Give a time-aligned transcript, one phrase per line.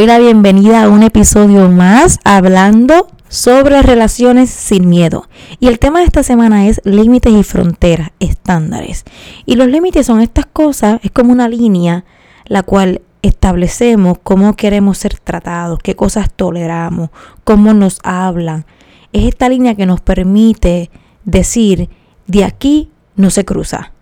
[0.00, 5.28] doy la bienvenida a un episodio más hablando sobre relaciones sin miedo.
[5.58, 9.02] Y el tema de esta semana es límites y fronteras, estándares.
[9.44, 12.04] Y los límites son estas cosas, es como una línea
[12.44, 17.10] la cual establecemos cómo queremos ser tratados, qué cosas toleramos,
[17.42, 18.66] cómo nos hablan.
[19.12, 20.92] Es esta línea que nos permite
[21.24, 21.88] decir,
[22.28, 23.94] de aquí no se cruza.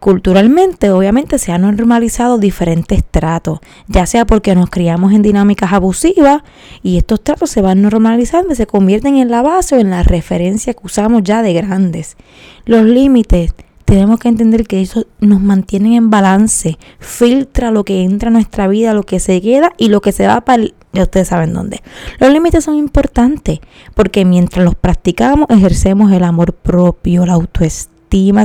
[0.00, 6.42] Culturalmente, obviamente, se han normalizado diferentes tratos, ya sea porque nos criamos en dinámicas abusivas
[6.82, 10.02] y estos tratos se van normalizando y se convierten en la base o en la
[10.02, 12.16] referencia que usamos ya de grandes.
[12.64, 13.54] Los límites,
[13.84, 18.66] tenemos que entender que eso nos mantiene en balance, filtra lo que entra a nuestra
[18.68, 21.82] vida, lo que se queda y lo que se va para ya ustedes saben dónde.
[22.18, 23.60] Los límites son importantes
[23.94, 27.95] porque mientras los practicamos ejercemos el amor propio, la autoestima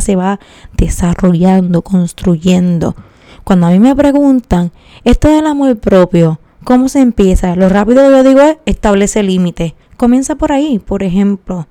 [0.02, 0.40] se va
[0.74, 2.96] desarrollando, construyendo.
[3.44, 4.72] Cuando a mí me preguntan,
[5.04, 7.56] esto del amor propio, ¿cómo se empieza?
[7.56, 9.74] Lo rápido que yo digo es establece límites.
[9.98, 11.68] Comienza por ahí, por ejemplo.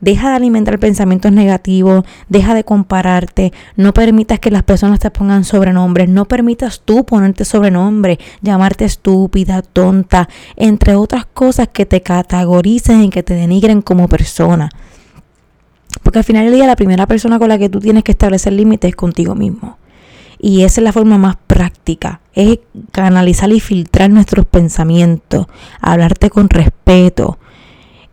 [0.00, 5.42] Deja de alimentar pensamientos negativos, deja de compararte, no permitas que las personas te pongan
[5.42, 13.02] sobrenombres, no permitas tú ponerte sobrenombre, llamarte estúpida, tonta, entre otras cosas que te categoricen
[13.02, 14.70] y que te denigren como persona.
[16.02, 18.52] Porque al final del día la primera persona con la que tú tienes que establecer
[18.52, 19.78] límites es contigo mismo.
[20.40, 22.60] Y esa es la forma más práctica, es
[22.92, 25.46] canalizar y filtrar nuestros pensamientos,
[25.80, 27.38] hablarte con respeto.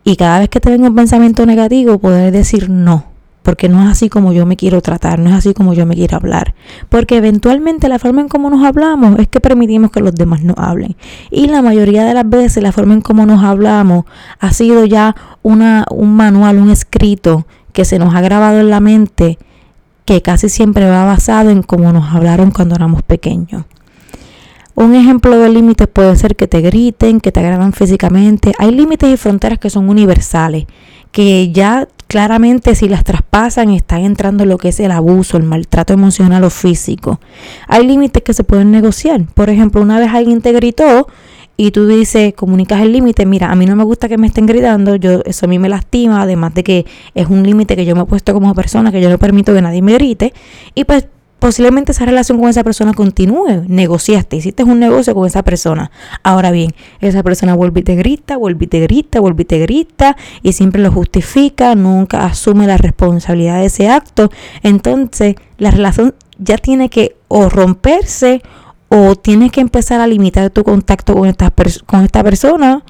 [0.02, 3.06] Y cada vez que te venga un pensamiento negativo, poder decir no,
[3.46, 5.94] porque no es así como yo me quiero tratar, no es así como yo me
[5.94, 6.54] quiero hablar.
[6.88, 10.56] Porque eventualmente la forma en cómo nos hablamos es que permitimos que los demás nos
[10.58, 10.96] hablen.
[11.30, 14.04] Y la mayoría de las veces la forma en cómo nos hablamos
[14.40, 17.46] ha sido ya una, un manual, un escrito
[17.76, 19.38] que se nos ha grabado en la mente
[20.06, 23.64] que casi siempre va basado en cómo nos hablaron cuando éramos pequeños.
[24.74, 28.54] Un ejemplo de límites puede ser que te griten, que te agradan físicamente.
[28.58, 30.64] Hay límites y fronteras que son universales,
[31.12, 35.42] que ya claramente si las traspasan están entrando en lo que es el abuso, el
[35.42, 37.20] maltrato emocional o físico.
[37.68, 39.26] Hay límites que se pueden negociar.
[39.34, 41.08] Por ejemplo, una vez alguien te gritó,
[41.56, 44.46] y tú dices, comunicas el límite, mira, a mí no me gusta que me estén
[44.46, 47.96] gritando, yo eso a mí me lastima, además de que es un límite que yo
[47.96, 50.34] me he puesto como persona, que yo no permito que nadie me grite,
[50.74, 51.06] y pues
[51.38, 55.90] posiblemente esa relación con esa persona continúe, negociaste, hiciste un negocio con esa persona.
[56.22, 59.58] Ahora bien, esa persona vuelve y te grita, vuelve y te grita, vuelve y te
[59.58, 64.30] grita, y siempre lo justifica, nunca asume la responsabilidad de ese acto,
[64.62, 68.42] entonces la relación ya tiene que o romperse
[68.88, 71.52] o tienes que empezar a limitar tu contacto con esta,
[71.86, 72.82] con esta persona.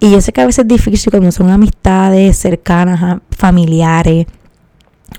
[0.00, 4.26] Y yo sé que a veces es difícil cuando son amistades cercanas, familiares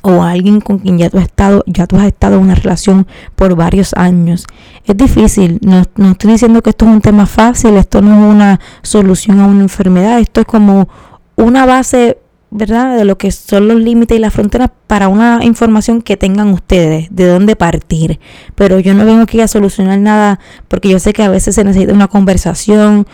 [0.02, 3.08] o alguien con quien ya tú has estado, ya tú has estado en una relación
[3.36, 4.46] por varios años.
[4.86, 8.36] Es difícil, no, no estoy diciendo que esto es un tema fácil, esto no es
[8.36, 10.90] una solución a una enfermedad, esto es como
[11.36, 12.18] una base
[12.56, 12.96] ¿verdad?
[12.96, 17.08] De lo que son los límites y las fronteras para una información que tengan ustedes,
[17.10, 18.20] de dónde partir.
[18.54, 21.64] Pero yo no vengo aquí a solucionar nada porque yo sé que a veces se
[21.64, 23.08] necesita una conversación,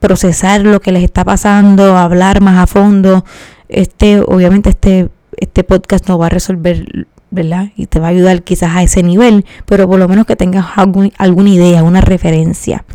[0.00, 3.26] procesar lo que les está pasando, hablar más a fondo.
[3.68, 7.72] Este, obviamente este, este podcast no va a resolver, ¿verdad?
[7.76, 10.66] Y te va a ayudar quizás a ese nivel, pero por lo menos que tengas
[10.76, 12.86] algún, alguna idea, una referencia.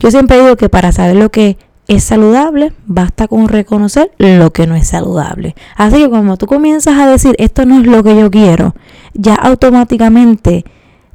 [0.00, 1.58] Yo siempre digo que para saber lo que
[1.94, 5.54] es saludable, basta con reconocer lo que no es saludable.
[5.76, 8.74] Así que cuando tú comienzas a decir esto no es lo que yo quiero,
[9.14, 10.64] ya automáticamente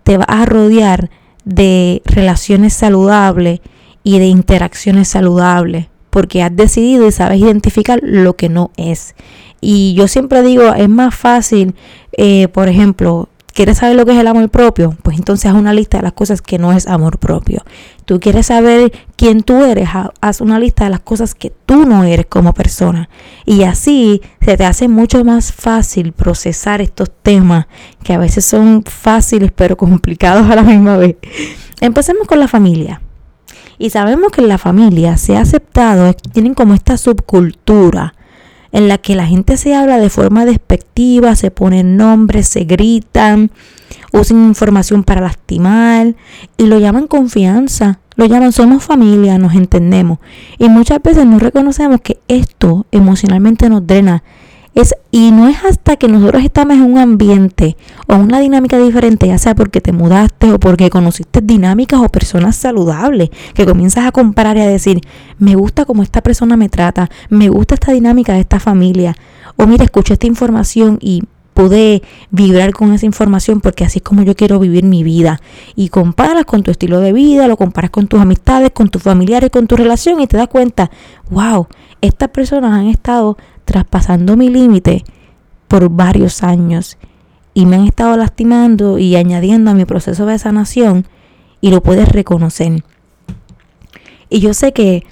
[0.04, 1.10] te vas a rodear
[1.46, 3.62] de relaciones saludables
[4.04, 9.16] y de interacciones saludables, porque has decidido y sabes identificar lo que no es.
[9.60, 11.76] Y yo siempre digo, es más fácil,
[12.14, 14.96] eh, por ejemplo, ¿Quieres saber lo que es el amor propio?
[15.02, 17.66] Pues entonces haz una lista de las cosas que no es amor propio.
[18.06, 19.90] ¿Tú quieres saber quién tú eres?
[20.22, 23.10] Haz una lista de las cosas que tú no eres como persona.
[23.48, 27.66] Y así se te hace mucho más fácil procesar estos temas
[28.04, 31.16] que a veces son fáciles pero complicados a la misma vez.
[31.82, 33.02] Empecemos con la familia.
[33.80, 38.14] Y sabemos que en la familia se ha aceptado, tienen como esta subcultura
[38.78, 43.50] en la que la gente se habla de forma despectiva, se ponen nombres, se gritan,
[44.14, 46.14] usan información para lastimar
[46.58, 50.20] y lo llaman confianza, lo llaman somos familia, nos entendemos.
[50.60, 54.22] Y muchas veces no reconocemos que esto emocionalmente nos drena
[54.82, 57.76] es, y no es hasta que nosotros estamos en un ambiente
[58.08, 62.56] o una dinámica diferente, ya sea porque te mudaste o porque conociste dinámicas o personas
[62.56, 65.02] saludables, que comienzas a comparar y a decir,
[65.40, 69.16] me gusta cómo esta persona me trata, me gusta esta dinámica de esta familia,
[69.56, 71.24] o mira, escucho esta información y
[71.56, 75.42] pude vibrar con esa información porque así es como yo quiero vivir mi vida.
[75.76, 79.50] Y comparas con tu estilo de vida, lo comparas con tus amistades, con tus familiares,
[79.50, 80.92] con tu relación y te das cuenta,
[81.32, 81.66] wow,
[82.00, 85.04] estas personas han estado traspasando mi límite
[85.68, 86.98] por varios años
[87.54, 91.06] y me han estado lastimando y añadiendo a mi proceso de sanación
[91.62, 92.84] y lo puedes reconocer.
[94.30, 95.06] Y yo sé que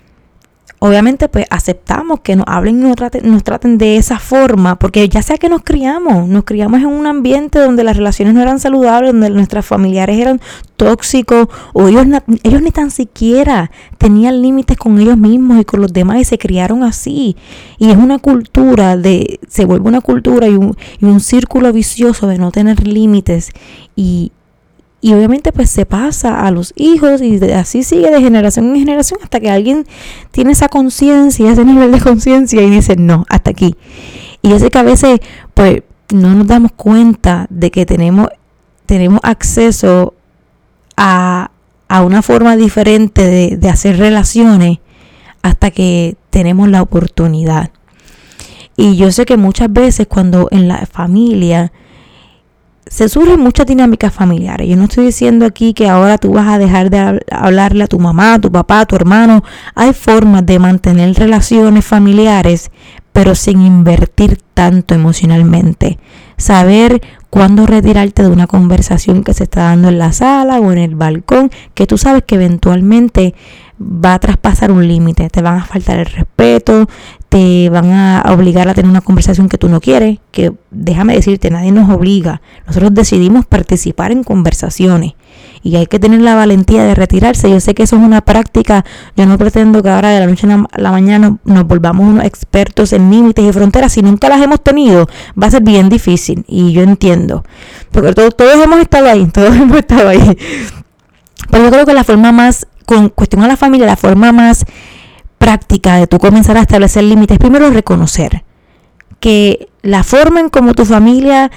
[0.86, 2.84] obviamente pues aceptamos que nos hablen y
[3.30, 7.08] nos traten, de esa forma, porque ya sea que nos criamos, nos criamos en un
[7.08, 10.40] ambiente donde las relaciones no eran saludables, donde nuestros familiares eran
[10.78, 12.06] tóxicos, o ellos,
[12.44, 16.38] ellos ni tan siquiera tenían límites con ellos mismos y con los demás y se
[16.38, 17.36] criaron así.
[17.78, 22.28] Y es una cultura de, se vuelve una cultura y un, y un círculo vicioso
[22.28, 23.52] de no tener límites
[23.96, 24.32] y,
[25.06, 29.20] y obviamente pues se pasa a los hijos y así sigue de generación en generación
[29.22, 29.86] hasta que alguien
[30.32, 33.76] tiene esa conciencia, ese nivel de conciencia y dice, no, hasta aquí.
[34.42, 35.20] Y ese que a veces
[35.54, 38.30] pues no nos damos cuenta de que tenemos,
[38.88, 40.16] tenemos acceso
[40.98, 41.52] a,
[41.88, 44.80] a una forma diferente de, de hacer relaciones
[45.44, 47.70] hasta que tenemos la oportunidad.
[48.76, 51.72] Y yo sé que muchas veces cuando en la familia
[52.88, 54.68] se surgen muchas dinámicas familiares.
[54.68, 58.00] Yo no estoy diciendo aquí que ahora tú vas a dejar de hablarle a tu
[58.00, 59.44] mamá, a tu papá, a tu hermano.
[59.74, 62.72] Hay formas de mantener relaciones familiares,
[63.12, 65.98] pero sin invertir tanto emocionalmente.
[66.38, 70.78] Saber cuándo retirarte de una conversación que se está dando en la sala o en
[70.78, 73.36] el balcón, que tú sabes que eventualmente
[73.82, 76.88] va a traspasar un límite, te van a faltar el respeto,
[77.30, 81.50] te van a obligar a tener una conversación que tú no quieres, que déjame decirte,
[81.50, 85.14] nadie nos obliga, nosotros decidimos participar en conversaciones
[85.62, 87.50] y hay que tener la valentía de retirarse.
[87.50, 88.86] Yo sé que eso es una práctica,
[89.18, 92.94] yo no pretendo que ahora de la noche a la mañana nos volvamos unos expertos
[92.94, 95.08] en límites y fronteras, si nunca las hemos tenido,
[95.42, 97.44] va a ser bien difícil y yo entiendo,
[97.92, 100.38] porque todos, todos hemos estado ahí, todos hemos estado ahí.
[101.50, 104.66] Pero yo creo que la forma más con cuestión a la familia, la forma más
[105.38, 108.44] práctica de tú comenzar a establecer límites, primero reconocer
[109.20, 111.52] que la forma en cómo tu familia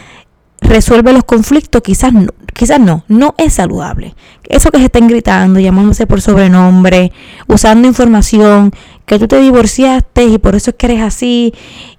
[0.61, 4.15] resuelve los conflictos quizás no, quizás no, no es saludable.
[4.49, 7.13] Eso que se estén gritando, llamándose por sobrenombre,
[7.47, 8.73] usando información,
[9.09, 11.53] que tú te divorciaste y por eso es que eres así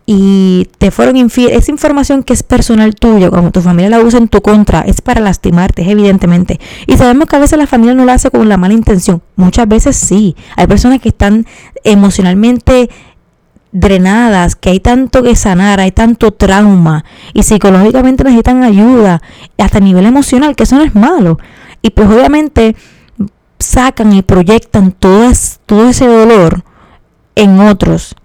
[0.05, 4.19] y te fueron infiel, esa información que es personal tuya, como tu familia la usa
[4.19, 6.59] en tu contra, es para lastimarte, evidentemente.
[6.87, 9.67] Y sabemos que a veces la familia no lo hace con la mala intención, muchas
[9.67, 10.35] veces sí.
[10.55, 11.45] Hay personas que están
[11.83, 12.89] emocionalmente
[13.71, 19.21] drenadas, que hay tanto que sanar, hay tanto trauma y psicológicamente necesitan ayuda,
[19.57, 21.39] hasta a nivel emocional, que eso no es malo.
[21.81, 22.75] Y pues obviamente
[23.59, 25.31] sacan y proyectan todo,
[25.65, 26.63] todo ese dolor
[27.39, 28.15] en otros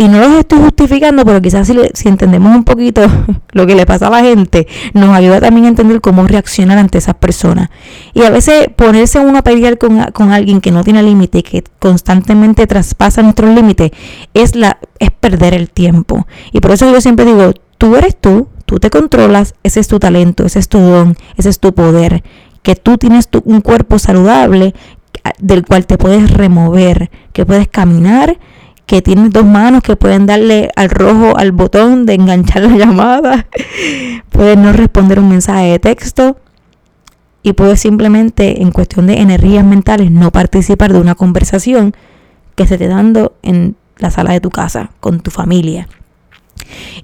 [0.00, 3.02] y no los estoy justificando, pero quizás si, si, entendemos un poquito
[3.52, 6.96] lo que le pasa a la gente, nos ayuda también a entender cómo reaccionar ante
[6.96, 7.68] esas personas.
[8.14, 11.64] Y a veces ponerse uno a pelear con, con alguien que no tiene límite que
[11.78, 13.90] constantemente traspasa nuestros límites
[14.32, 16.26] es, la, es perder el tiempo.
[16.50, 19.98] Y por eso yo siempre digo, tú eres tú, tú te controlas, ese es tu
[19.98, 22.24] talento, ese es tu don, ese es tu poder.
[22.62, 24.72] Que tú tienes un cuerpo saludable
[25.38, 28.38] del cual te puedes remover, que puedes caminar
[28.90, 33.46] que tienes dos manos que pueden darle al rojo al botón de enganchar la llamada,
[34.30, 36.36] puedes no responder un mensaje de texto
[37.44, 41.94] y puedes simplemente en cuestión de energías mentales no participar de una conversación
[42.56, 45.86] que se te dando en la sala de tu casa con tu familia.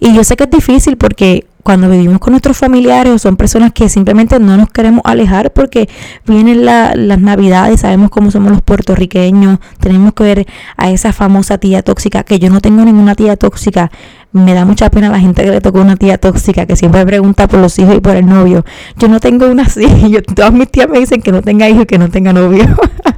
[0.01, 3.73] Y yo sé que es difícil porque cuando vivimos con nuestros familiares o son personas
[3.73, 5.89] que simplemente no nos queremos alejar porque
[6.25, 10.47] vienen las navidades, sabemos cómo somos los puertorriqueños, tenemos que ver
[10.77, 13.91] a esa famosa tía tóxica, que yo no tengo ninguna tía tóxica,
[14.31, 17.49] me da mucha pena la gente que le tocó una tía tóxica que siempre pregunta
[17.49, 18.65] por los hijos y por el novio.
[18.97, 21.83] Yo no tengo una así, yo, todas mis tías me dicen que no tenga hijos
[21.83, 22.65] y que no tenga novio.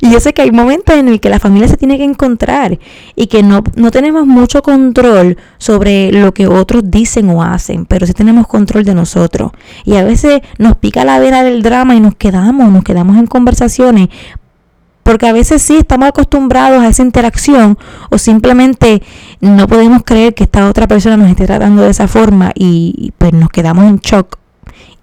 [0.00, 2.78] Y yo sé que hay momentos en el que la familia se tiene que encontrar
[3.16, 8.06] y que no, no tenemos mucho control sobre lo que otros dicen o hacen, pero
[8.06, 9.52] sí tenemos control de nosotros.
[9.84, 13.26] Y a veces nos pica la vena del drama y nos quedamos, nos quedamos en
[13.26, 14.08] conversaciones
[15.02, 17.78] porque a veces sí estamos acostumbrados a esa interacción
[18.10, 19.02] o simplemente
[19.40, 23.32] no podemos creer que esta otra persona nos esté tratando de esa forma y pues
[23.34, 24.38] nos quedamos en shock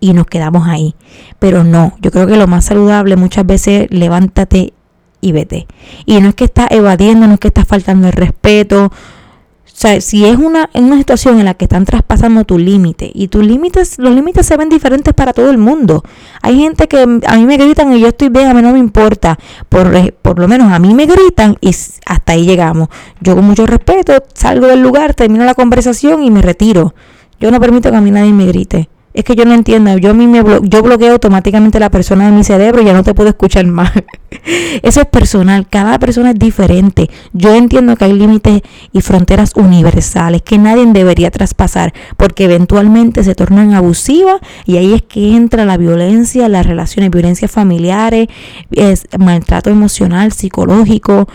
[0.01, 0.95] y nos quedamos ahí.
[1.39, 4.73] Pero no, yo creo que lo más saludable muchas veces levántate
[5.21, 5.67] y vete.
[6.05, 8.85] Y no es que estás evadiendo, no es que estás faltando el respeto.
[8.85, 13.29] O sea, si es una, una situación en la que están traspasando tu límite y
[13.29, 16.03] tus límites, los límites se ven diferentes para todo el mundo.
[16.41, 18.79] Hay gente que a mí me gritan y yo estoy bien, a mí no me
[18.79, 19.39] importa.
[19.69, 21.73] Por, por lo menos a mí me gritan y
[22.05, 22.89] hasta ahí llegamos.
[23.21, 26.93] Yo con mucho respeto salgo del lugar, termino la conversación y me retiro.
[27.39, 28.90] Yo no permito que a mí nadie me grite.
[29.13, 29.97] Es que yo no entiendo.
[29.97, 33.03] Yo a mí me yo bloqueo automáticamente la persona de mi cerebro y ya no
[33.03, 33.91] te puedo escuchar más.
[34.83, 35.67] Eso es personal.
[35.69, 37.09] Cada persona es diferente.
[37.33, 38.61] Yo entiendo que hay límites
[38.93, 45.01] y fronteras universales que nadie debería traspasar porque eventualmente se tornan abusivas y ahí es
[45.01, 48.27] que entra la violencia, las relaciones, violencias familiares,
[48.71, 51.27] es maltrato emocional, psicológico,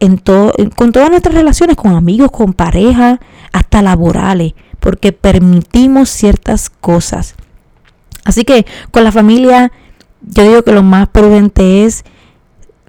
[0.00, 3.20] en todo, con todas nuestras relaciones, con amigos, con pareja,
[3.52, 7.34] hasta laborales porque permitimos ciertas cosas.
[8.24, 9.72] Así que con la familia
[10.22, 12.04] yo digo que lo más prudente es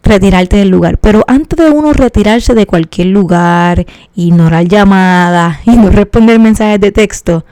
[0.03, 0.97] retirarte del lugar.
[0.97, 6.91] Pero antes de uno retirarse de cualquier lugar, ignorar llamadas y no responder mensajes de
[6.91, 7.45] texto,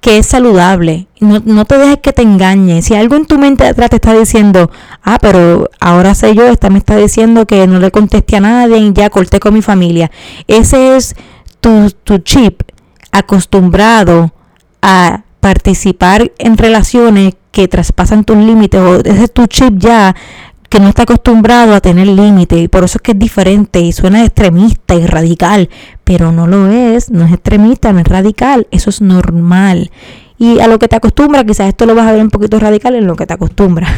[0.00, 1.08] que es saludable.
[1.20, 2.82] No, no, te dejes que te engañe.
[2.82, 4.70] Si algo en tu mente atrás te está diciendo,
[5.02, 8.78] ah, pero ahora sé yo, esta me está diciendo que no le contesté a nadie
[8.78, 10.10] y ya corté con mi familia.
[10.46, 11.16] Ese es
[11.60, 12.62] tu, tu chip
[13.18, 14.32] acostumbrado
[14.82, 20.14] a participar en relaciones que traspasan tus límites o ese es tu chip ya
[20.68, 23.92] que no está acostumbrado a tener límites y por eso es que es diferente y
[23.92, 25.70] suena extremista y radical,
[26.04, 29.90] pero no lo es, no es extremista, no es radical, eso es normal.
[30.38, 32.94] Y a lo que te acostumbra, quizás esto lo vas a ver un poquito radical
[32.94, 33.88] en lo que te acostumbra.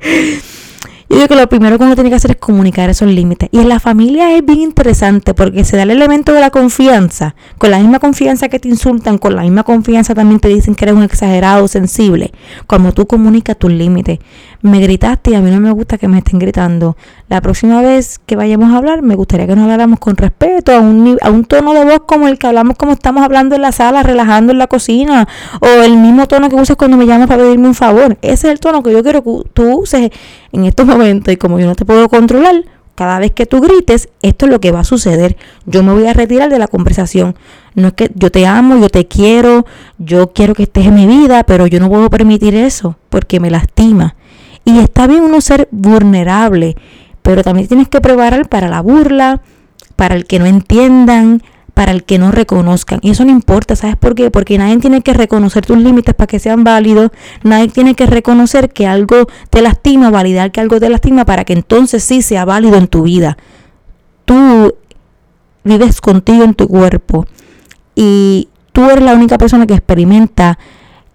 [1.08, 3.48] Yo digo que lo primero que uno tiene que hacer es comunicar esos límites.
[3.52, 7.36] Y en la familia es bien interesante porque se da el elemento de la confianza.
[7.58, 10.84] Con la misma confianza que te insultan, con la misma confianza también te dicen que
[10.84, 12.32] eres un exagerado, sensible.
[12.66, 14.18] Como tú comunicas tus límites.
[14.62, 16.96] Me gritaste y a mí no me gusta que me estén gritando.
[17.28, 20.78] La próxima vez que vayamos a hablar, me gustaría que nos habláramos con respeto, a
[20.78, 23.72] un, a un tono de voz como el que hablamos como estamos hablando en la
[23.72, 25.26] sala, relajando en la cocina.
[25.60, 28.16] O el mismo tono que usas cuando me llamas para pedirme un favor.
[28.22, 30.10] Ese es el tono que yo quiero que tú uses
[30.52, 32.64] en estos momentos y como yo no te puedo controlar,
[32.94, 35.36] cada vez que tú grites, esto es lo que va a suceder.
[35.66, 37.34] Yo me voy a retirar de la conversación.
[37.74, 39.66] No es que yo te amo, yo te quiero,
[39.98, 43.50] yo quiero que estés en mi vida, pero yo no puedo permitir eso porque me
[43.50, 44.14] lastima.
[44.64, 46.76] Y está bien uno ser vulnerable,
[47.26, 49.40] pero también tienes que preparar para la burla,
[49.96, 51.42] para el que no entiendan,
[51.74, 53.00] para el que no reconozcan.
[53.02, 54.30] Y eso no importa, ¿sabes por qué?
[54.30, 57.10] Porque nadie tiene que reconocer tus límites para que sean válidos,
[57.42, 61.54] nadie tiene que reconocer que algo te lastima, validar que algo te lastima para que
[61.54, 63.36] entonces sí sea válido en tu vida.
[64.24, 64.76] Tú
[65.64, 67.26] vives contigo en tu cuerpo
[67.96, 70.60] y tú eres la única persona que experimenta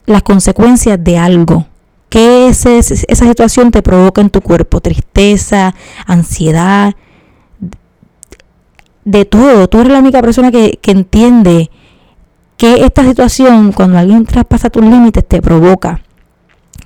[0.07, 1.67] las consecuencias de algo.
[2.11, 4.81] ¿Qué es esa situación te provoca en tu cuerpo?
[4.81, 5.73] Tristeza,
[6.05, 6.93] ansiedad,
[9.05, 9.69] de todo.
[9.69, 11.71] Tú eres la única persona que, entiende
[12.57, 16.01] que esta situación, cuando alguien traspasa tus límites, te provoca.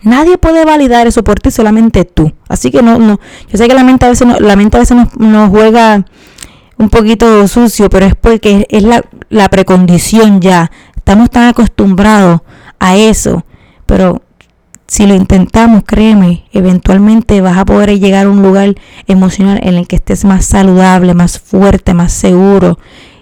[0.03, 2.31] Nadie puede validar eso por ti, solamente tú.
[2.47, 3.19] Así que no, no.
[3.49, 6.05] Yo sé que la mente a veces, la mente a veces nos, juega
[6.77, 10.69] un poquito sucio, pero es porque es la, la precondición ya.
[10.95, 12.41] Estamos tan acostumbrados
[12.77, 13.43] a eso.
[13.87, 14.21] Pero
[14.87, 18.75] si lo intentamos, créeme, eventualmente vas a poder llegar a un lugar
[19.07, 22.77] emocional en el que estés más saludable, más fuerte, más seguro.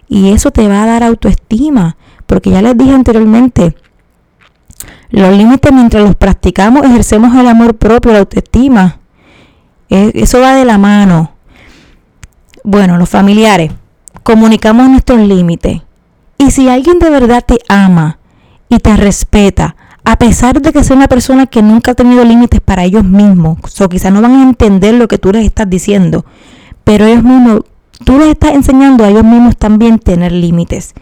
[0.10, 3.76] Y eso te va a dar autoestima, porque ya les dije anteriormente,
[5.10, 9.00] los límites mientras los practicamos ejercemos el amor propio, la autoestima.
[9.90, 11.32] E, eso va de la mano.
[12.64, 13.72] Bueno, los familiares,
[14.24, 15.82] comunicamos nuestros límites.
[16.38, 18.18] Y si alguien de verdad te ama
[18.70, 22.60] y te respeta, a pesar de que sea una persona que nunca ha tenido límites
[22.60, 26.26] para ellos mismos, o quizás no van a entender lo que tú les estás diciendo,
[26.84, 27.62] pero ellos mismos,
[28.04, 30.94] tú les estás enseñando a ellos mismos también tener límites.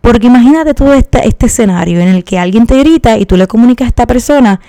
[0.00, 3.46] Porque imagínate todo este, este escenario en el que alguien te grita y tú le
[3.46, 4.60] comunicas a esta persona,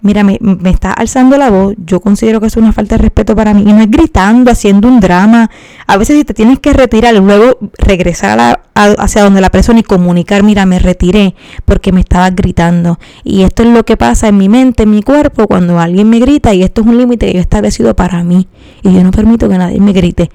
[0.00, 3.34] mira, me, me está alzando la voz, yo considero que es una falta de respeto
[3.34, 3.62] para mí.
[3.62, 5.50] Y no es gritando, haciendo un drama.
[5.86, 10.42] A veces si te tienes que retirar, luego regresar hacia donde la persona y comunicar,
[10.42, 12.98] mira, me retiré porque me estabas gritando.
[13.24, 16.18] Y esto es lo que pasa en mi mente, en mi cuerpo, cuando alguien me
[16.18, 18.48] grita y esto es un límite que yo he establecido para mí.
[18.82, 20.30] Y yo no permito que nadie me grite.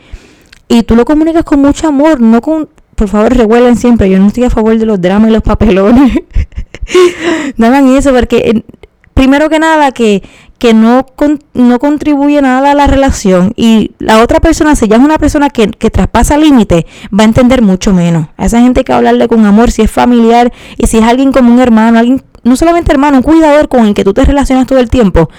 [0.67, 2.70] Y tú lo comunicas con mucho amor, no con...
[2.96, 6.13] Por favor, recuerden siempre, yo no estoy a favor de los dramas y los papelones.
[7.58, 8.63] no hagan eso porque
[9.13, 10.24] primero que nada, que,
[10.58, 11.05] que no,
[11.53, 15.50] no contribuye nada a la relación y la otra persona, si ya es una persona
[15.50, 16.86] que, que traspasa límites,
[17.17, 18.27] va a entender mucho menos.
[18.38, 21.53] A esa gente que hablarle con amor, si es familiar y si es alguien como
[21.53, 24.79] un hermano, alguien, no solamente hermano, un cuidador con el que tú te relacionas todo
[24.79, 25.29] el tiempo,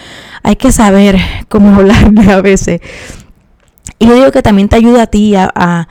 [0.42, 2.80] hay que saber cómo hablarle a veces.
[3.98, 5.88] Y yo digo que también te ayuda a ti a a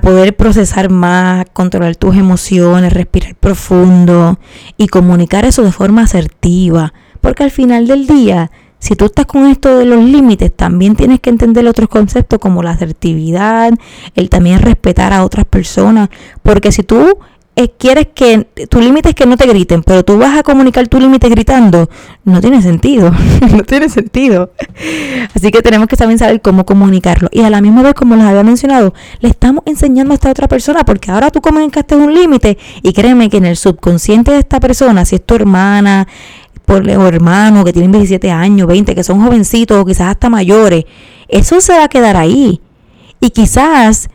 [0.00, 4.38] poder procesar más, controlar tus emociones, respirar profundo
[4.76, 6.92] y comunicar eso de forma asertiva.
[7.20, 11.20] Porque al final del día, si tú estás con esto de los límites, también tienes
[11.20, 13.72] que entender otros conceptos como la asertividad,
[14.14, 16.08] el también respetar a otras personas.
[16.42, 17.18] Porque si tú
[17.58, 20.86] eh, quieres que tu límite es que no te griten, pero tú vas a comunicar
[20.88, 21.88] tu límite gritando,
[22.24, 23.10] no tiene sentido,
[23.50, 24.50] no tiene sentido.
[25.34, 27.30] Así que tenemos que también saber cómo comunicarlo.
[27.32, 30.48] Y a la misma vez, como les había mencionado, le estamos enseñando a esta otra
[30.48, 34.60] persona, porque ahora tú comunicaste un límite y créeme que en el subconsciente de esta
[34.60, 36.06] persona, si es tu hermana,
[36.66, 40.84] por, o hermano que tienen 17 años, 20, que son jovencitos o quizás hasta mayores,
[41.28, 42.60] eso se va a quedar ahí.
[43.18, 44.10] Y quizás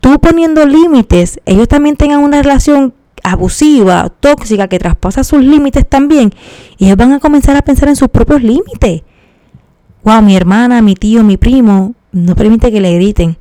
[0.00, 6.32] tú poniendo límites, ellos también tengan una relación abusiva, tóxica, que traspasa sus límites también,
[6.78, 9.02] y ellos van a comenzar a pensar en sus propios límites.
[10.04, 13.36] Wow, mi hermana, mi tío, mi primo, no permite que le griten.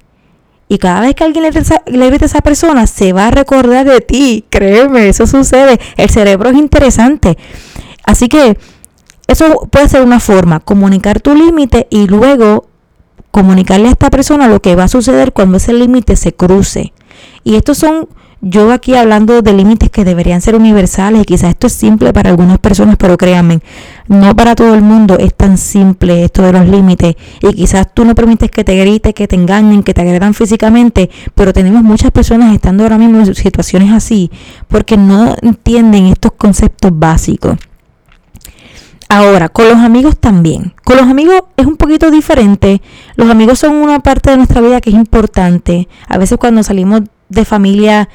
[0.67, 1.51] Y cada vez que alguien le,
[1.97, 4.45] le a esa persona, se va a recordar de ti.
[4.49, 5.79] Créeme, eso sucede.
[5.95, 7.37] El cerebro es interesante.
[8.03, 8.57] Así que
[9.27, 12.67] eso puede ser una forma, comunicar tu límite y luego
[13.35, 16.93] comunicarle a esta persona lo que va a suceder cuando ese límite se cruce.
[17.43, 18.07] Y estos son,
[18.39, 22.29] yo aquí hablando de límites que deberían ser universales, y quizás esto es simple para
[22.29, 23.59] algunas personas, pero créanme,
[24.07, 27.17] no para todo el mundo es tan simple esto de los límites.
[27.41, 31.09] Y quizás tú no permites que te grite, que te engañen, que te agredan físicamente,
[31.33, 34.31] pero tenemos muchas personas estando ahora mismo en situaciones así,
[34.69, 37.57] porque no entienden estos conceptos básicos.
[39.07, 40.73] Ahora, con los amigos también.
[40.83, 42.81] Con los amigos es un poquito diferente.
[43.15, 45.87] Los amigos son una parte de nuestra vida que es importante.
[46.07, 48.09] A veces cuando salimos de familia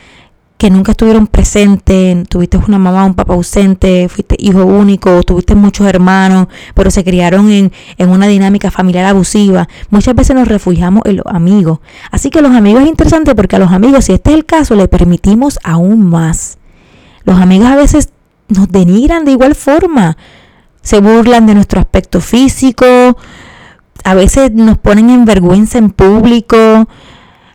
[0.59, 5.87] que nunca estuvieron presentes, tuviste una mamá, un papá ausente, fuiste hijo único, tuviste muchos
[5.87, 9.69] hermanos, pero se criaron en, en una dinámica familiar abusiva.
[9.89, 11.79] Muchas veces nos refugiamos en los amigos.
[12.11, 14.75] Así que los amigos es interesante porque a los amigos, si este es el caso,
[14.75, 16.59] le permitimos aún más.
[17.25, 18.11] Los amigos a veces
[18.49, 20.19] nos denigran de igual forma
[20.83, 22.87] se burlan de nuestro aspecto físico,
[24.05, 26.89] a veces nos ponen en vergüenza en público,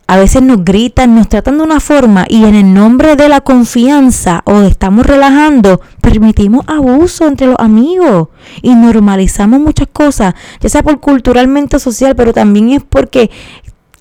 [0.08, 3.42] a veces nos gritan, nos tratan de una forma y en el nombre de la
[3.42, 8.30] confianza o de estamos relajando, permitimos abuso entre los amigos
[8.62, 13.32] y normalizamos muchas cosas, ya sea por culturalmente social, pero también es porque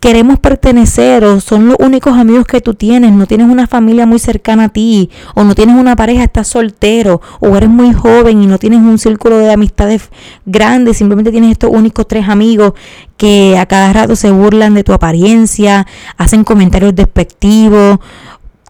[0.04, 4.18] queremos pertenecer o son los únicos amigos que tú tienes, no tienes una familia muy
[4.18, 8.46] cercana a ti o no tienes una pareja, estás soltero o eres muy joven y
[8.46, 10.10] no tienes un círculo de amistades
[10.44, 12.74] grande, simplemente tienes estos únicos tres amigos
[13.16, 15.86] que a cada rato se burlan de tu apariencia,
[16.18, 17.98] hacen comentarios despectivos,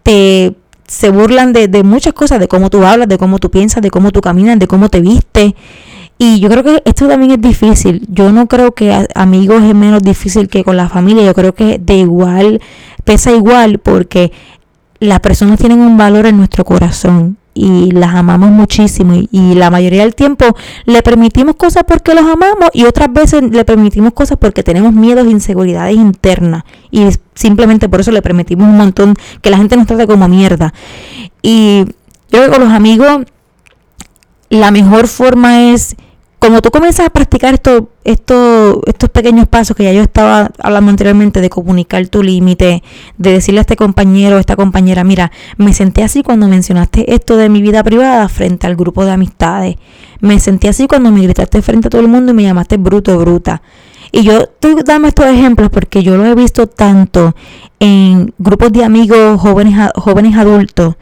[0.03, 0.55] te
[0.87, 3.89] se burlan de, de muchas cosas, de cómo tú hablas, de cómo tú piensas, de
[3.89, 5.53] cómo tú caminas, de cómo te vistes.
[6.17, 8.05] Y yo creo que esto también es difícil.
[8.09, 11.25] Yo no creo que amigos es menos difícil que con la familia.
[11.25, 12.61] Yo creo que de igual,
[13.03, 14.31] pesa igual porque
[14.99, 20.01] las personas tienen un valor en nuestro corazón y las amamos muchísimo y, la mayoría
[20.01, 20.45] del tiempo
[20.83, 25.25] le permitimos cosas porque los amamos y otras veces le permitimos cosas porque tenemos miedos
[25.25, 29.87] e inseguridades internas y simplemente por eso le permitimos un montón que la gente nos
[29.87, 30.73] trate como mierda.
[31.41, 31.85] Y
[32.29, 33.23] yo creo que con los amigos
[34.49, 35.95] la mejor forma es
[36.45, 40.91] como tú comienzas a practicar esto, esto, estos pequeños pasos que ya yo estaba hablando
[40.91, 42.83] anteriormente de comunicar tu límite,
[43.17, 47.35] de decirle a este compañero o esta compañera, mira, me senté así cuando mencionaste esto
[47.35, 49.77] de mi vida privada frente al grupo de amistades.
[50.19, 53.15] Me sentí así cuando me gritaste frente a todo el mundo y me llamaste bruto
[53.15, 53.63] o bruta.
[54.11, 57.35] Y yo estoy dando estos ejemplos porque yo lo he visto tanto
[57.79, 60.93] en grupos de amigos jóvenes, jóvenes adultos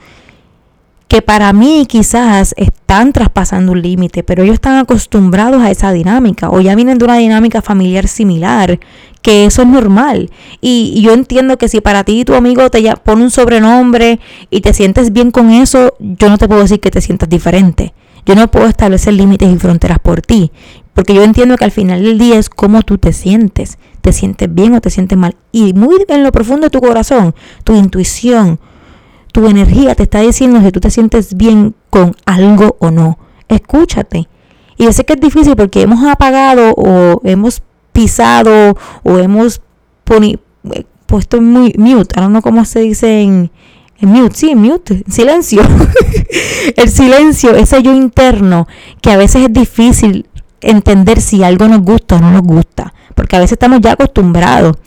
[1.14, 6.50] que para mí quizás están traspasando un límite, pero ellos están acostumbrados a esa dinámica
[6.50, 8.80] o ya vienen de una dinámica familiar similar,
[9.22, 10.32] que eso es normal.
[10.60, 14.74] Y, yo entiendo que si para ti tu amigo te pone un sobrenombre y te
[14.74, 17.94] sientes bien con eso, yo no te puedo decir que te sientas diferente.
[18.26, 20.52] Yo no puedo establecer límites y fronteras por ti,
[20.96, 23.78] porque yo entiendo que al final del día es cómo tú te sientes.
[24.02, 25.36] Te sientes bien o te sientes mal.
[25.52, 28.60] Y muy en lo profundo de tu corazón, tu intuición,
[29.34, 33.18] tu energía te está diciendo si tú te sientes bien con algo o no.
[33.50, 34.30] Escúchate.
[34.78, 39.62] Y yo sé que es difícil porque hemos apagado o hemos pisado o hemos
[41.08, 42.14] puesto muy mute.
[42.16, 43.52] Ahora no cómo se dice en,
[44.00, 44.36] en mute.
[44.36, 45.04] Sí, mute.
[45.10, 45.64] Silencio.
[46.76, 48.68] el silencio, ese yo interno
[49.02, 50.28] que a veces es difícil
[50.62, 52.94] entender si algo nos gusta o no nos gusta.
[53.16, 54.78] Porque a veces estamos ya acostumbrados.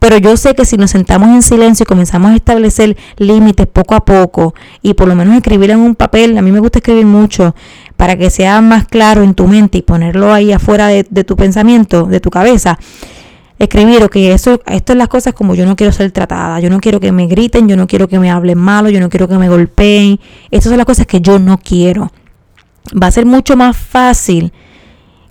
[0.00, 3.94] Pero yo sé que si nos sentamos en silencio y comenzamos a establecer límites poco
[3.94, 7.04] a poco y por lo menos escribir en un papel, a mí me gusta escribir
[7.04, 7.54] mucho
[7.98, 12.06] para que sea más claro en tu mente y ponerlo ahí afuera de, tu pensamiento,
[12.06, 12.78] de tu cabeza.
[13.58, 16.80] Escribir, ok, eso, esto es las cosas como yo no quiero ser tratada, yo no
[16.80, 19.36] quiero que me griten, yo no quiero que me hablen malo, yo no quiero que
[19.36, 20.18] me golpeen,
[20.50, 22.10] estas son las cosas que yo no quiero.
[22.90, 24.50] Va a ser mucho más fácil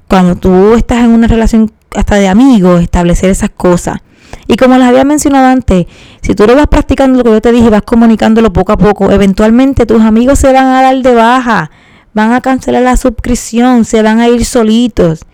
[0.07, 4.01] cuando tú estás en una relación hasta de amigos establecer esas cosas
[4.47, 5.85] Y como les había mencionado antes,
[6.21, 9.11] si tú lo vas practicando lo que yo te dije, vas comunicándolo poco a poco,
[9.11, 11.71] eventualmente tus amigos se van a dar de baja,
[12.13, 15.25] van a cancelar la suscripción, se van a ir solitos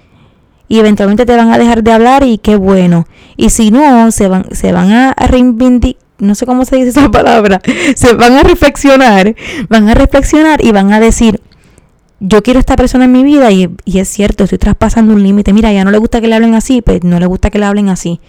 [0.67, 3.07] y eventualmente te van a dejar de hablar y qué bueno.
[3.37, 7.11] Y si no, se van, se van a reivindicar, no sé cómo se dice esa
[7.11, 7.61] palabra,
[7.95, 9.35] se van a reflexionar,
[9.69, 11.41] van a reflexionar y van a decir,
[12.19, 15.53] yo quiero esta persona en mi vida y, y es cierto, estoy traspasando un límite.
[15.53, 17.65] Mira, ya no le gusta que le hablen así, pues no le gusta que le
[17.65, 18.19] hablen así.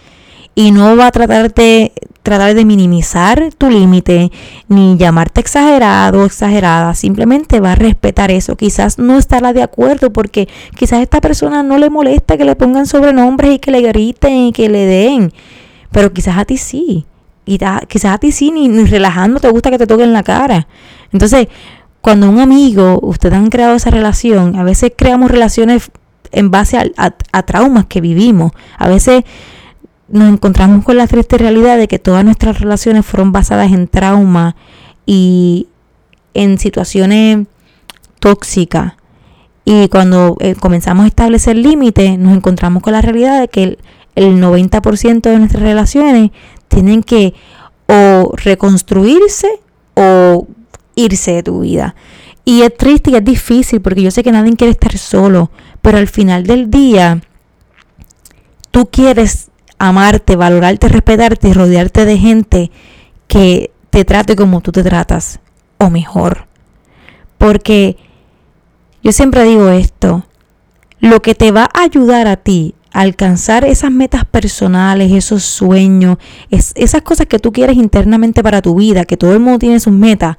[0.57, 1.93] Y no va a tratarte,
[2.23, 4.33] tratar de minimizar tu límite,
[4.69, 6.95] ni llamarte exagerado o exagerada.
[6.95, 8.57] Simplemente va a respetar eso.
[8.57, 12.57] Quizás no estará de acuerdo porque quizás a esta persona no le molesta que le
[12.57, 15.33] pongan sobrenombres y que le griten y que le den.
[15.93, 17.05] Pero quizás a ti sí.
[17.45, 20.67] Y quizás a ti sí, ni, relajando te gusta que te toquen la cara.
[21.13, 21.49] Entonces,
[22.01, 25.91] cuando un amigo, ustedes han creado esa relación, a veces creamos relaciones
[26.33, 28.53] en base a, traumas que vivimos.
[28.79, 29.25] A veces
[30.09, 34.57] nos encontramos con la triste realidad de que todas nuestras relaciones fueron basadas en trauma
[35.05, 35.69] y
[36.35, 37.47] en situaciones
[38.21, 38.95] tóxicas.
[39.65, 43.79] Y cuando eh, comenzamos a establecer límites, nos encontramos con la realidad de que el,
[44.15, 46.31] el 90% de nuestras relaciones
[46.69, 47.35] tienen que
[47.89, 49.49] o reconstruirse
[49.95, 50.47] o
[50.95, 51.95] irse de tu vida.
[52.45, 55.51] Y es triste y es difícil porque yo sé que nadie quiere estar solo,
[55.83, 57.21] pero al final del día
[58.71, 62.71] tú quieres amarte, valorarte, respetarte y rodearte de gente
[63.29, 65.41] que te trate como tú te tratas
[65.79, 66.47] o mejor.
[67.39, 67.97] Porque
[69.03, 70.27] yo siempre digo esto,
[71.01, 76.17] lo que te va a ayudar a ti a alcanzar esas metas personales, esos sueños,
[76.51, 79.93] esas cosas que tú quieres internamente para tu vida, que todo el mundo tiene sus
[79.93, 80.37] metas,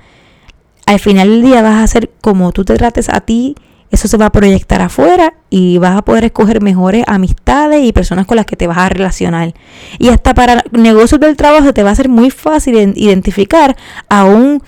[0.88, 3.56] al final del día vas a hacer como tú te trates a ti,
[3.90, 8.26] eso se va a proyectar afuera y vas a poder escoger mejores amistades y personas
[8.26, 9.54] con las que te vas a relacionar.
[9.98, 13.78] Y hasta para negocios del trabajo te va a ser muy fácil identificar
[14.10, 14.62] a un,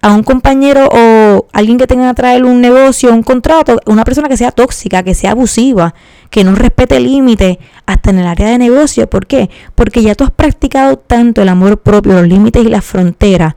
[0.00, 4.28] a un compañero o alguien que tenga que traer un negocio, un contrato, una persona
[4.28, 5.94] que sea tóxica, que sea abusiva,
[6.30, 9.10] que no respete límites hasta en el área de negocio.
[9.10, 9.50] ¿Por qué?
[9.74, 13.54] Porque ya tú has practicado tanto el amor propio, los límites y las fronteras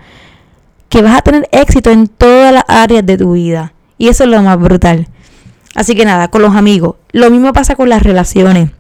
[0.90, 3.75] que vas a tener éxito en todas las áreas de tu vida.
[3.98, 5.08] Y eso es lo más brutal.
[5.76, 6.96] Así que nada, con los amigos.
[7.12, 8.72] Lo mismo pasa con las relaciones.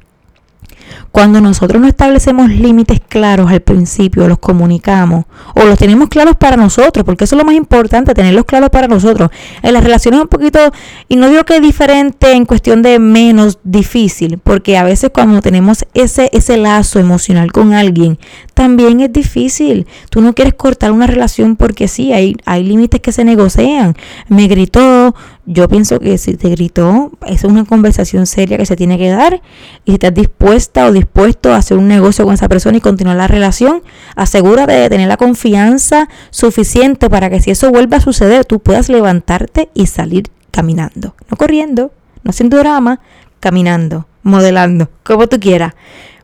[1.12, 5.23] Cuando nosotros no establecemos límites claros al principio, los comunicamos
[5.56, 8.89] o los tenemos claros para nosotros, porque eso es lo más importante, tenerlos claros para
[8.89, 9.30] nosotros.
[9.62, 10.60] En las relaciones un poquito,
[11.08, 15.41] y no digo que es diferente en cuestión de menos difícil, porque a veces cuando
[15.41, 18.19] tenemos ese, ese lazo emocional con alguien,
[18.56, 19.86] también es difícil.
[20.10, 23.96] Tú no quieres cortar una relación porque sí, hay, hay límites que se negocian.
[24.30, 25.13] Me gritó,
[25.46, 29.41] yo pienso que si te gritó, es una conversación seria que se tiene que dar
[29.84, 33.18] y si estás dispuesta o dispuesto a hacer un negocio con esa persona y continuar
[33.18, 33.84] la relación,
[34.15, 38.88] asegúrate de tener la confianza suficiente para que si eso vuelva a suceder, tú puedas
[38.88, 41.91] levantarte y salir caminando, no corriendo,
[42.24, 43.02] no haciendo drama,
[43.41, 45.74] caminando, modelando, como tú quieras.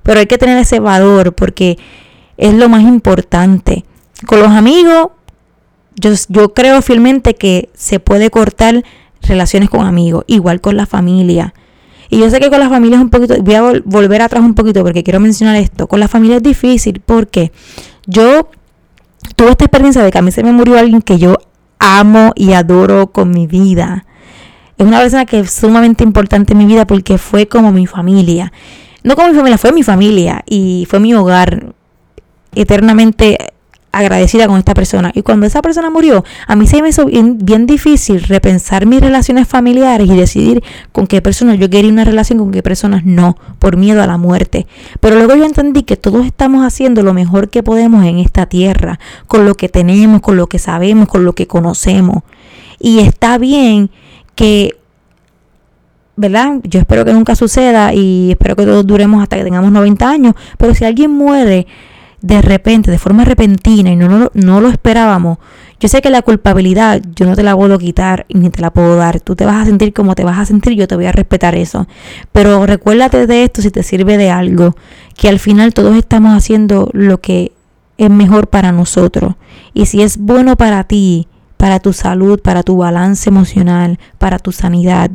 [0.02, 1.78] Pero hay que tener ese valor porque
[2.42, 3.86] es lo más importante.
[4.26, 5.10] Con los amigos,
[5.96, 8.84] yo, yo creo fielmente que se puede cortar
[9.22, 11.54] relaciones con amigos, igual con la familia.
[12.10, 14.56] Y yo sé que con la familia es un poquito, voy a volver atrás un
[14.56, 15.88] poquito porque quiero mencionar esto.
[15.88, 17.52] Con la familia es difícil porque
[18.08, 18.50] yo
[19.36, 21.38] tuve esta experiencia de que a mí se me murió alguien que yo
[21.78, 24.06] amo y adoro con mi vida.
[24.80, 28.52] Es una persona que es sumamente importante en mi vida porque fue como mi familia.
[29.04, 31.76] No como mi familia, fue mi familia y fue mi hogar
[32.54, 33.38] eternamente
[33.92, 35.12] agradecida con esta persona.
[35.14, 39.48] Y cuando esa persona murió, a mí se me hizo bien, difícil repensar mis relaciones
[39.48, 43.78] familiares y decidir con qué personas yo quería una relación, con qué personas no, por
[43.78, 44.68] miedo a la muerte.
[45.00, 49.00] Pero luego yo entendí que todos estamos haciendo lo mejor que podemos en esta tierra,
[49.28, 52.24] con lo que tenemos, con lo que sabemos, con lo que conocemos.
[52.80, 53.90] Y está bien
[54.36, 54.78] que
[56.18, 56.60] ¿verdad?
[56.64, 60.36] Yo espero que nunca suceda y espero que todos duremos hasta que tengamos 90 años,
[60.58, 61.66] pero si alguien muere
[62.22, 65.40] de repente, de forma repentina y no, no, lo esperábamos,
[65.80, 68.96] yo sé que la culpabilidad yo no te la puedo quitar ni te la puedo
[68.96, 69.20] dar.
[69.20, 71.56] Tú te vas a sentir como te vas a sentir, yo te voy a respetar
[71.56, 71.88] eso.
[72.32, 74.76] Pero recuérdate de esto si te sirve de algo,
[75.18, 77.52] que al final todos estamos haciendo lo que
[77.98, 79.34] es mejor para nosotros.
[79.74, 84.52] Y si es bueno para ti, para tu salud, para tu balance emocional, para tu
[84.52, 85.10] sanidad,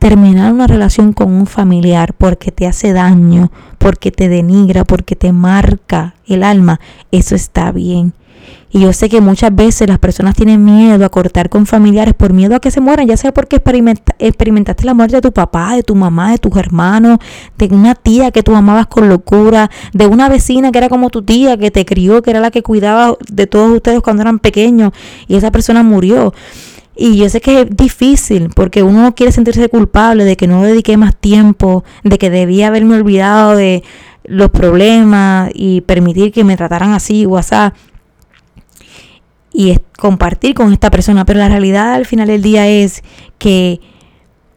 [0.00, 5.30] terminar una relación con un familiar porque te hace daño, porque te denigra, porque te
[5.30, 6.80] marca el alma,
[7.12, 8.14] eso está bien.
[8.72, 12.32] Y yo sé que muchas veces las personas tienen miedo a cortar con familiares por
[12.32, 15.82] miedo a que se mueran, ya sea porque experimentaste la muerte de tu papá, de
[15.82, 17.18] tu mamá, de tus hermanos,
[17.58, 21.22] de una tía que tú amabas con locura, de una vecina que era como tu
[21.22, 24.92] tía, que te crió, que era la que cuidaba de todos ustedes cuando eran pequeños
[25.28, 26.32] y esa persona murió.
[27.02, 30.62] Y yo sé que es difícil porque uno no quiere sentirse culpable de que no
[30.62, 33.82] dediqué más tiempo, de que debía haberme olvidado de
[34.24, 37.56] los problemas y permitir que me trataran así o así
[39.50, 41.24] y compartir con esta persona.
[41.24, 43.02] Pero la realidad al final del día es
[43.38, 43.80] que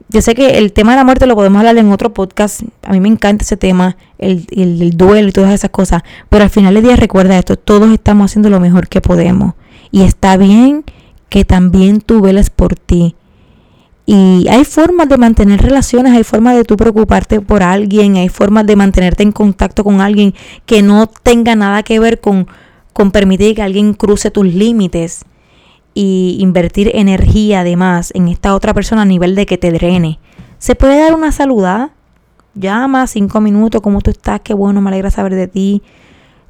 [0.10, 2.63] yo sé que el tema de la muerte lo podemos hablar en otro podcast.
[2.82, 6.03] A mí me encanta ese tema, el, el, duelo y todas esas cosas.
[6.27, 9.53] Pero al final del día recuerda esto, todos estamos haciendo lo mejor que podemos.
[9.91, 10.84] Y está bien
[11.34, 13.15] que también tú veles por ti.
[14.06, 18.67] Y hay formas de mantener relaciones, hay formas de tú preocuparte por alguien, hay formas
[18.67, 20.36] de mantenerte en contacto con alguien
[20.67, 22.46] que no tenga nada que ver con
[22.93, 25.26] con permitir que alguien cruce tus límites
[25.96, 30.19] y invertir energía además en esta otra persona a nivel de que te drene.
[30.60, 31.96] Se puede dar una saludada,
[32.54, 34.41] llama cinco minutos, ¿cómo tú estás?
[34.41, 35.82] Qué bueno, me alegra saber de ti.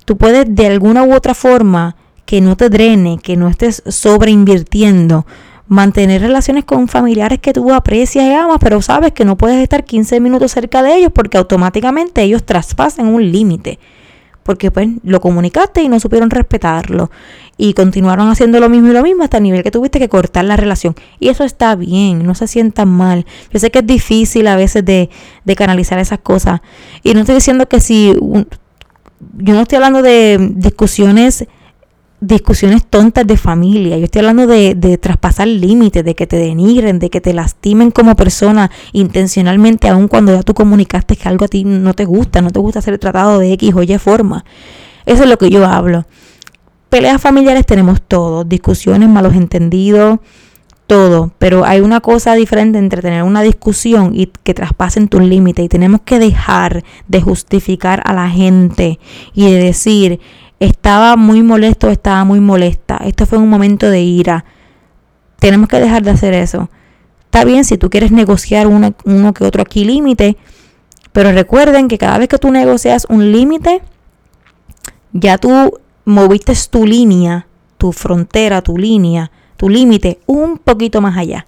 [0.03, 5.25] Tú puedes de alguna u otra forma que no te drene, que no estés sobreinvirtiendo,
[5.67, 9.83] mantener relaciones con familiares que tú aprecias y amas, pero sabes que no puedes estar
[9.83, 13.79] 15 minutos cerca de ellos porque automáticamente ellos traspasan un límite.
[14.43, 17.09] Porque pues lo comunicaste y no supieron respetarlo.
[17.55, 20.43] Y continuaron haciendo lo mismo y lo mismo hasta el nivel que tuviste que cortar
[20.43, 20.95] la relación.
[21.17, 23.25] Y eso está bien, no se sientan mal.
[23.51, 25.09] Yo sé que es difícil a veces de,
[25.45, 26.59] de canalizar esas cosas.
[27.03, 28.13] Y no estoy diciendo que si
[29.37, 31.47] yo no estoy hablando de discusiones
[32.27, 33.97] discusiones tontas de familia.
[33.97, 37.91] Yo estoy hablando de, de traspasar límites, de que te denigren, de que te lastimen
[37.91, 42.41] como persona intencionalmente, aun cuando ya tú comunicaste que algo a ti no te gusta,
[42.41, 44.45] no te gusta ser tratado de X o Y forma.
[45.05, 46.05] Eso es lo que yo hablo.
[46.89, 50.19] Peleas familiares tenemos todo, discusiones, malos entendidos,
[50.87, 55.65] todo, pero hay una cosa diferente entre tener una discusión y que traspasen tus límites
[55.65, 58.99] y tenemos que dejar de justificar a la gente
[59.33, 60.19] y de decir,
[60.63, 62.97] estaba muy molesto, estaba muy molesta.
[63.03, 64.45] Esto fue un momento de ira.
[65.39, 66.69] Tenemos que dejar de hacer eso.
[67.25, 70.37] Está bien si tú quieres negociar uno que otro aquí límite,
[71.11, 73.81] pero recuerden que cada vez que tú negocias un límite,
[75.11, 77.47] ya tú moviste tu línea,
[77.77, 81.45] tu frontera, tu línea, tu límite un poquito más allá.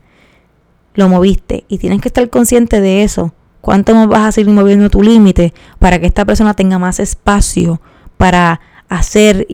[0.93, 3.33] Lo moviste y tienes que estar consciente de eso.
[3.61, 7.81] ¿Cuánto vas a seguir moviendo tu límite para que esta persona tenga más espacio
[8.17, 9.47] para hacer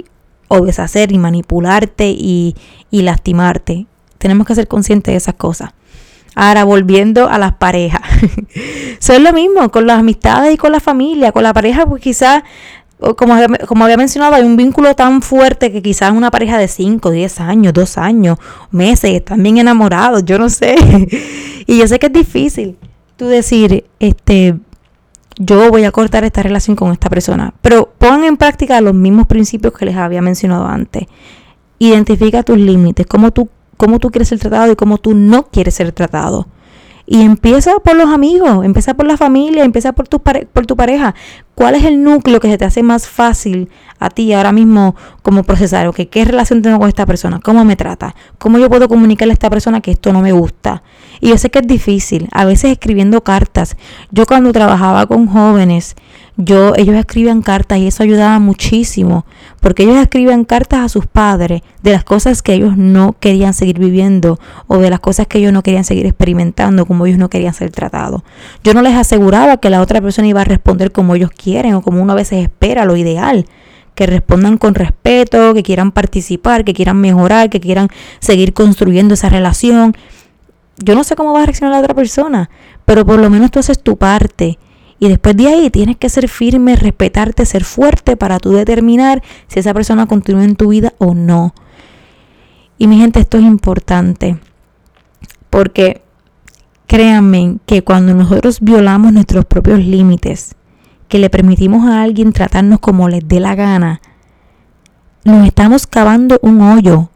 [0.47, 2.55] o deshacer y manipularte y,
[2.91, 3.87] lastimarte.
[4.17, 5.71] Tenemos que ser conscientes de esas cosas.
[6.35, 8.01] Ahora, volviendo a las parejas.
[8.99, 11.31] Son lo mismo con las amistades y con la familia.
[11.31, 12.43] Con la pareja, pues quizás,
[13.17, 13.35] como,
[13.67, 17.39] como había mencionado, hay un vínculo tan fuerte que quizás una pareja de 5, 10
[17.39, 18.37] años, 2 años,
[18.71, 20.75] meses, están bien enamorados, yo no sé.
[21.67, 22.77] y yo sé que es difícil
[23.21, 24.57] tú decir, este,
[25.43, 27.53] yo voy a cortar esta relación con esta persona.
[27.61, 31.05] Pero pon en práctica los mismos principios que les había mencionado antes.
[31.79, 35.73] Identifica tus límites, cómo tú, cómo tú quieres ser tratado y cómo tú no quieres
[35.73, 36.47] ser tratado.
[37.11, 41.13] Y empieza por los amigos, empieza por la familia, empieza por tu, por tu pareja.
[41.55, 43.67] ¿Cuál es el núcleo que se te hace más fácil
[43.99, 45.91] a ti ahora mismo como procesar?
[45.93, 47.41] ¿Qué relación tengo con esta persona?
[47.43, 48.15] ¿Cómo me trata?
[48.37, 50.83] ¿Cómo yo puedo comunicarle a esta persona que esto no me gusta?
[51.19, 53.75] Y yo sé que es difícil, a veces escribiendo cartas.
[54.11, 55.97] Yo cuando trabajaba con jóvenes,
[56.37, 59.25] yo, ellos escribían cartas y eso ayudaba muchísimo,
[59.59, 63.79] porque ellos escribían cartas a sus padres de las cosas que ellos no querían seguir
[63.79, 67.53] viviendo o de las cosas que ellos no querían seguir experimentando, como ellos no querían
[67.53, 68.23] ser tratados.
[68.63, 71.81] Yo no les aseguraba que la otra persona iba a responder como ellos quieren o
[71.81, 73.45] como uno a veces espera, lo ideal
[73.93, 77.89] que respondan con respeto, que quieran participar, que quieran mejorar, que quieran
[78.19, 79.95] seguir construyendo esa relación.
[80.77, 82.49] Yo no sé cómo va a reaccionar la otra persona,
[82.85, 84.57] pero por lo menos tú haces tu parte
[85.03, 89.59] y después de ahí tienes que ser firme, respetarte, ser fuerte para tú determinar si
[89.59, 91.55] esa persona continúa en tu vida o no.
[92.77, 94.37] Y mi gente, esto es importante.
[95.49, 96.03] Porque
[96.85, 100.53] créanme que cuando nosotros violamos nuestros propios límites,
[101.07, 104.01] que le permitimos a alguien tratarnos como les dé la gana,
[105.23, 107.09] nos estamos cavando un hoyo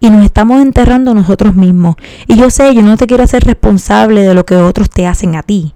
[0.00, 1.96] y nos estamos enterrando nosotros mismos.
[2.26, 5.34] Y yo sé, yo no te quiero hacer responsable de lo que otros te hacen
[5.34, 5.72] a ti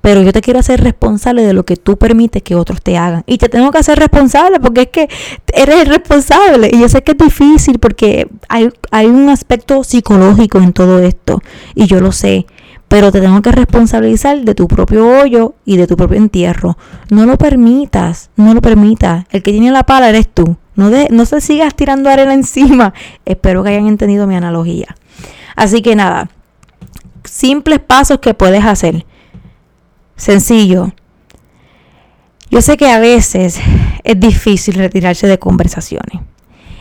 [0.00, 3.22] pero yo te quiero hacer responsable de lo que tú permites que otros te hagan.
[3.26, 5.08] Y te tengo que hacer responsable porque es que
[5.52, 6.70] eres responsable.
[6.72, 11.42] Y yo sé que es difícil porque hay, hay un aspecto psicológico en todo esto.
[11.74, 12.46] Y yo lo sé.
[12.88, 16.76] Pero te tengo que responsabilizar de tu propio hoyo y de tu propio entierro.
[17.08, 19.26] No lo permitas, no lo permitas.
[19.30, 20.56] El que tiene la pala eres tú.
[20.74, 22.94] No, de, no se sigas tirando arena encima.
[23.26, 24.96] Espero que hayan entendido mi analogía.
[25.54, 26.30] Así que nada,
[27.24, 29.04] simples pasos que puedes hacer.
[30.20, 30.92] Sencillo.
[32.50, 33.58] Yo sé que a veces
[34.04, 36.20] es difícil retirarse de conversaciones.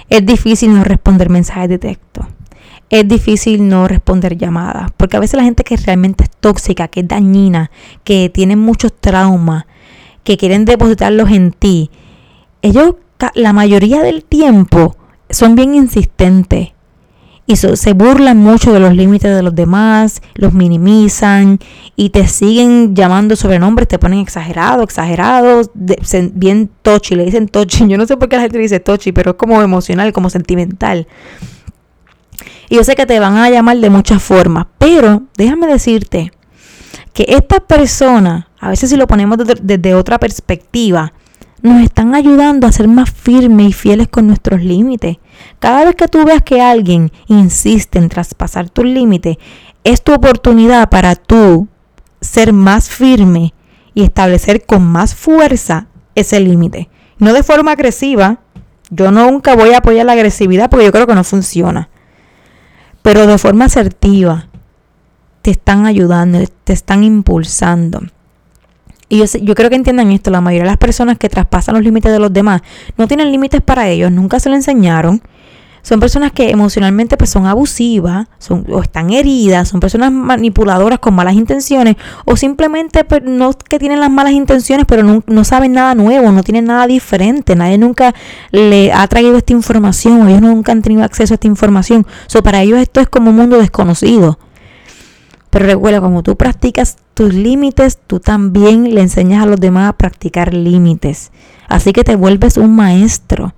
[0.10, 2.28] Es difícil no responder mensajes de texto.
[2.90, 4.92] Es difícil no responder llamadas.
[4.98, 7.72] Porque a veces la gente que realmente es tóxica, que es dañina,
[8.04, 9.68] que tiene muchos traumas,
[10.26, 11.92] que quieren depositarlos en ti,
[12.62, 12.96] ellos
[13.36, 14.98] la mayoría del tiempo
[15.30, 16.74] son bien insistentes
[17.50, 21.58] y se burlan mucho de los límites de los demás, los minimizan
[21.96, 25.64] y te siguen llamando sobrenombres, te ponen exagerado, exagerado,
[26.36, 27.88] bien tochi, le dicen tochi.
[27.88, 31.08] Yo no sé por qué la gente dice tochi, pero es como emocional, como sentimental.
[32.70, 36.32] Y yo sé que te van a llamar de muchas formas, pero déjame decirte
[37.14, 41.14] que esta persona, a veces si lo ponemos desde otra perspectiva,
[41.62, 45.18] nos están ayudando a ser más firmes y fieles con nuestros límites.
[45.60, 49.38] Cada vez que tú veas que alguien insiste en traspasar tus límites,
[49.84, 51.68] es tu oportunidad para tú
[52.22, 53.54] ser más firme
[53.94, 56.90] y establecer con más fuerza ese límite.
[57.18, 58.40] No de forma agresiva.
[58.90, 61.90] Yo nunca voy a apoyar la agresividad porque yo creo que no funciona.
[63.02, 64.48] Pero de forma asertiva.
[65.42, 68.02] Te están ayudando, te están impulsando.
[69.10, 71.84] Y yo, yo creo que entiendan esto, la mayoría de las personas que traspasan los
[71.84, 72.62] límites de los demás
[72.96, 75.22] no tienen límites para ellos, nunca se lo enseñaron.
[75.82, 81.16] Son personas que emocionalmente pues son abusivas, son, o están heridas, son personas manipuladoras con
[81.16, 81.96] malas intenciones,
[82.26, 86.44] o simplemente pues, no que tienen las malas intenciones, pero no, saben nada nuevo, no
[86.44, 88.14] tienen nada diferente, nadie nunca
[88.52, 92.06] le ha traído esta información, ellos nunca han tenido acceso a esta información.
[92.28, 94.38] So, para ellos esto es como un mundo desconocido.
[95.50, 99.94] Pero recuerda, como tú practicas tus límites, tú también le enseñas a los demás a
[99.94, 101.32] practicar límites.
[101.68, 103.54] Así que te vuelves un maestro.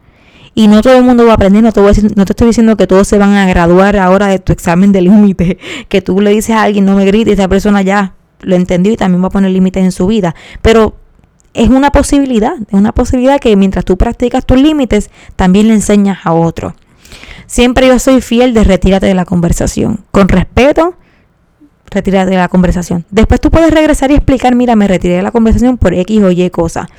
[0.53, 2.87] Y no todo el mundo va a aprender, no te, no te estoy diciendo que
[2.87, 5.57] todos se van a graduar ahora de tu examen de límite,
[5.89, 8.97] que tú le dices a alguien, no me grites, esa persona ya lo entendió y
[8.97, 10.35] también va a poner límites en su vida.
[10.61, 10.95] Pero
[11.53, 16.19] es una posibilidad, es una posibilidad que mientras tú practicas tus límites, también le enseñas
[16.23, 16.75] a otro.
[17.45, 20.95] Siempre yo soy fiel de retírate de la conversación, con respeto,
[21.91, 23.05] retírate de la conversación.
[23.11, 26.31] Después tú puedes regresar y explicar, mira, me retiré de la conversación por X o
[26.31, 26.89] Y cosa.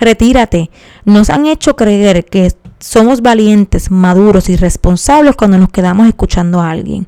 [0.00, 0.70] Retírate.
[1.04, 6.70] Nos han hecho creer que somos valientes, maduros y responsables cuando nos quedamos escuchando a
[6.70, 7.06] alguien.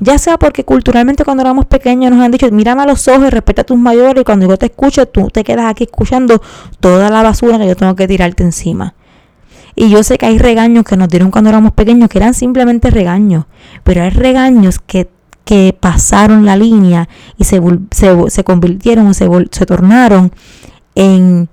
[0.00, 3.30] Ya sea porque culturalmente cuando éramos pequeños nos han dicho, mírame a los ojos y
[3.30, 6.40] respeta a tus mayores y cuando yo te escucho tú te quedas aquí escuchando
[6.78, 8.94] toda la basura que yo tengo que tirarte encima.
[9.74, 12.90] Y yo sé que hay regaños que nos dieron cuando éramos pequeños que eran simplemente
[12.90, 13.46] regaños,
[13.82, 15.08] pero hay regaños que
[15.48, 17.08] que pasaron la línea
[17.38, 17.58] y se,
[17.90, 20.30] se, convirtieron o se, se tornaron
[20.94, 21.48] en,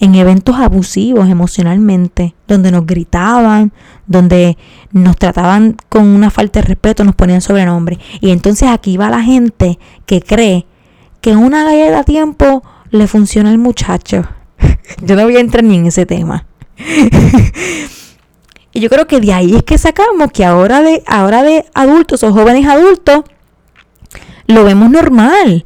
[0.00, 3.72] en eventos abusivos emocionalmente, donde nos gritaban,
[4.06, 4.58] donde
[4.92, 7.98] nos trataban con una falta de respeto, nos ponían sobrenombre.
[8.20, 10.66] Y entonces aquí va la gente que cree
[11.22, 14.28] que una galleta a tiempo le funciona al muchacho.
[15.00, 16.44] Yo no voy a entrar ni en ese tema.
[18.74, 22.22] y yo creo que de ahí es que sacamos que ahora de, ahora de adultos
[22.24, 23.24] o jóvenes adultos,
[24.48, 25.64] lo vemos normal.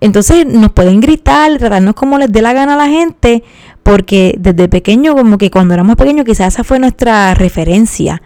[0.00, 3.44] Entonces nos pueden gritar, tratarnos como les dé la gana a la gente,
[3.82, 8.22] porque desde pequeño, como que cuando éramos pequeños, quizás esa fue nuestra referencia.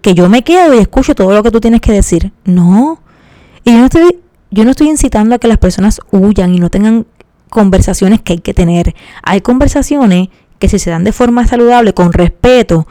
[0.00, 2.32] Que yo me quedo y escucho todo lo que tú tienes que decir.
[2.44, 3.02] No.
[3.64, 6.70] Y yo no estoy, yo no estoy incitando a que las personas huyan y no
[6.70, 7.06] tengan
[7.50, 8.94] conversaciones que hay que tener.
[9.22, 12.86] Hay conversaciones que si se dan de forma saludable, con respeto,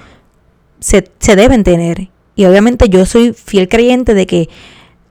[0.79, 2.09] se, se deben tener.
[2.35, 4.49] Y obviamente yo soy fiel creyente de que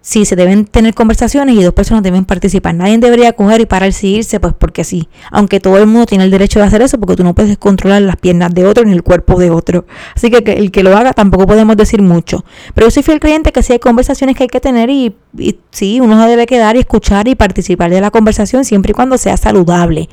[0.06, 2.76] sí se deben tener conversaciones y dos personas deben participar.
[2.76, 5.08] Nadie debería coger y pararse y irse, pues porque sí.
[5.32, 8.02] Aunque todo el mundo tiene el derecho de hacer eso, porque tú no puedes controlar
[8.02, 9.84] las piernas de otro ni el cuerpo de otro.
[10.14, 12.44] Así que, el que lo haga tampoco podemos decir mucho.
[12.72, 15.58] Pero yo soy fiel creyente que sí hay conversaciones que hay que tener y, y
[15.72, 19.18] sí, uno se debe quedar y escuchar y participar de la conversación siempre y cuando
[19.18, 20.08] sea saludable.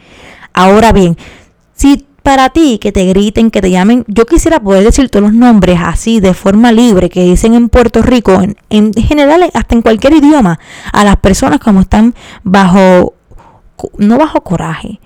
[0.54, 1.18] Ahora bien,
[1.76, 4.06] si para ti, que te griten, que te llamen.
[4.08, 8.02] Yo quisiera poder decir todos los nombres así, de forma libre, que dicen en Puerto
[8.02, 10.58] Rico, en, en general, hasta en cualquier idioma,
[10.94, 13.14] a las personas como están bajo,
[13.98, 15.02] no bajo coraje,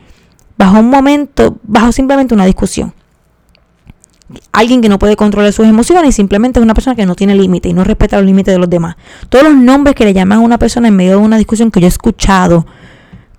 [0.58, 2.94] bajo un momento, bajo simplemente una discusión.
[4.52, 7.70] Alguien que no puede controlar sus emociones, simplemente es una persona que no tiene límite
[7.70, 8.96] y no respeta los límites de los demás.
[9.30, 11.80] Todos los nombres que le llaman a una persona en medio de una discusión que
[11.80, 12.68] yo he escuchado,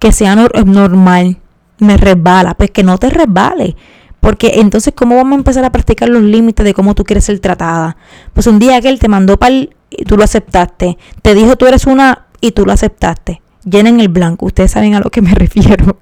[0.00, 1.38] que sea normal,
[1.78, 3.76] me resbala, pues que no te resbale.
[4.20, 7.38] Porque entonces, ¿cómo vamos a empezar a practicar los límites de cómo tú quieres ser
[7.38, 7.96] tratada?
[8.34, 10.98] Pues un día que él te mandó para y tú lo aceptaste.
[11.22, 13.42] Te dijo tú eres una y tú lo aceptaste.
[13.64, 14.46] Llenen el blanco.
[14.46, 15.98] Ustedes saben a lo que me refiero.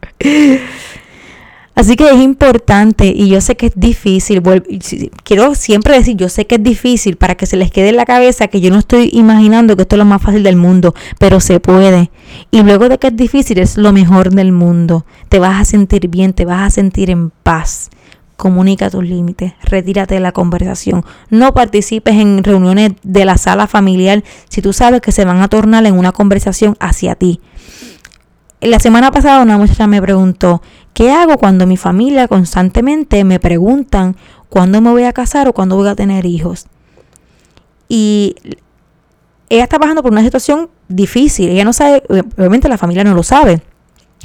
[1.76, 4.42] Así que es importante y yo sé que es difícil,
[5.24, 8.06] quiero siempre decir, yo sé que es difícil para que se les quede en la
[8.06, 11.38] cabeza que yo no estoy imaginando que esto es lo más fácil del mundo, pero
[11.38, 12.10] se puede.
[12.50, 15.04] Y luego de que es difícil es lo mejor del mundo.
[15.28, 17.90] Te vas a sentir bien, te vas a sentir en paz.
[18.38, 21.04] Comunica tus límites, retírate de la conversación.
[21.28, 25.48] No participes en reuniones de la sala familiar si tú sabes que se van a
[25.48, 27.38] tornar en una conversación hacia ti.
[28.62, 30.62] La semana pasada una muchacha me preguntó,
[30.96, 34.16] ¿qué hago cuando mi familia constantemente me preguntan
[34.48, 36.68] cuándo me voy a casar o cuándo voy a tener hijos?
[37.86, 38.34] Y
[39.50, 41.50] ella está pasando por una situación difícil.
[41.50, 42.02] Ella no sabe,
[42.38, 43.60] obviamente la familia no lo sabe.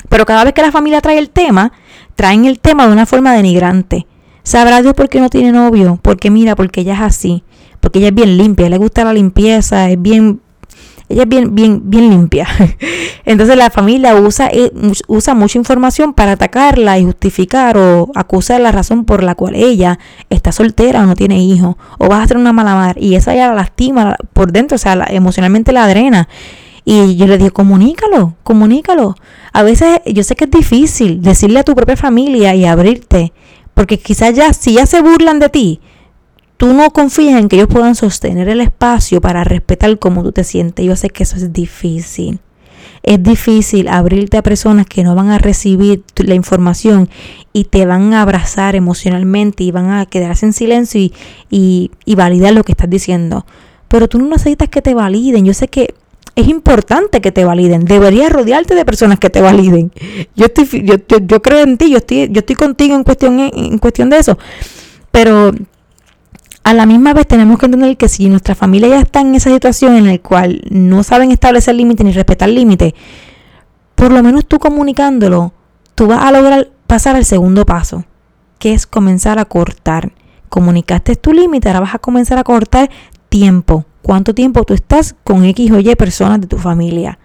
[0.08, 1.74] Pero cada vez que la familia trae el tema,
[2.16, 4.08] traen el tema de una forma denigrante.
[4.44, 6.00] ¿Sabrá Dios por qué no tiene novio?
[6.02, 7.44] Porque mira, porque ella es así.
[7.82, 10.40] Porque ella es bien limpia, le gusta la limpieza, es bien
[11.12, 12.48] ella es bien, bien, bien limpia.
[13.26, 14.72] Entonces la familia usa, eh,
[15.08, 20.00] usa mucha información para atacarla y justificar o acusar la razón por la cual ella
[20.30, 21.76] está soltera o no tiene hijos.
[21.98, 23.02] O vas a ser una mala madre.
[23.02, 26.28] Y esa ya la lastima por dentro, o sea, emocionalmente la drena.
[26.84, 29.16] Y yo le dije, comunícalo, comunícalo.
[29.54, 33.34] A veces yo sé que es difícil decirle a tu propia familia y abrirte.
[33.74, 35.80] Porque quizás ya, si ya se burlan de ti,
[36.62, 40.44] tú no confías en que ellos puedan sostener el espacio para respetar cómo tú te
[40.44, 40.86] sientes.
[40.86, 42.40] Yo sé que eso es difícil.
[43.02, 47.10] Es difícil abrirte a personas que no van a recibir la información
[47.52, 52.54] y te van a abrazar emocionalmente y van a quedarse en silencio y, y, validar
[52.54, 53.44] lo que estás diciendo.
[53.88, 55.44] Pero tú no necesitas que te validen.
[55.44, 55.96] Yo sé que
[56.36, 57.86] es importante que te validen.
[57.86, 59.92] Deberías rodearte de personas que te validen.
[60.36, 63.80] Yo estoy, yo, yo, creo en ti, yo estoy, yo estoy contigo en cuestión, en
[63.80, 64.38] cuestión de eso.
[65.10, 65.52] Pero
[66.64, 69.50] a la misma vez tenemos que entender que si nuestra familia ya está en esa
[69.50, 72.94] situación en la cual no saben establecer límites ni respetar límites,
[73.96, 75.54] por lo menos tú comunicándolo,
[75.96, 78.06] tú vas a lograr pasar al segundo paso,
[78.60, 80.14] que es comenzar a cortar.
[80.50, 82.90] Comunicaste tu límite, ahora vas a comenzar a cortar
[83.30, 83.86] tiempo.
[84.02, 87.20] ¿Cuánto tiempo tú estás con X o Y personas de tu familia?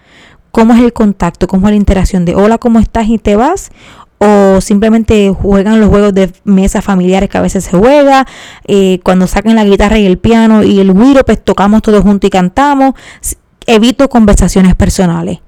[0.50, 1.46] ¿Cómo es el contacto?
[1.48, 3.08] ¿Cómo es la interacción de hola, ¿cómo estás?
[3.08, 3.70] y te vas?
[4.18, 8.26] O simplemente juegan los juegos de mesa familiares que a veces se juega,
[8.66, 12.28] eh, cuando sacan la guitarra y el piano y el güiro, pues tocamos todos juntos
[12.28, 12.94] y cantamos.
[13.66, 15.40] Evito conversaciones personales.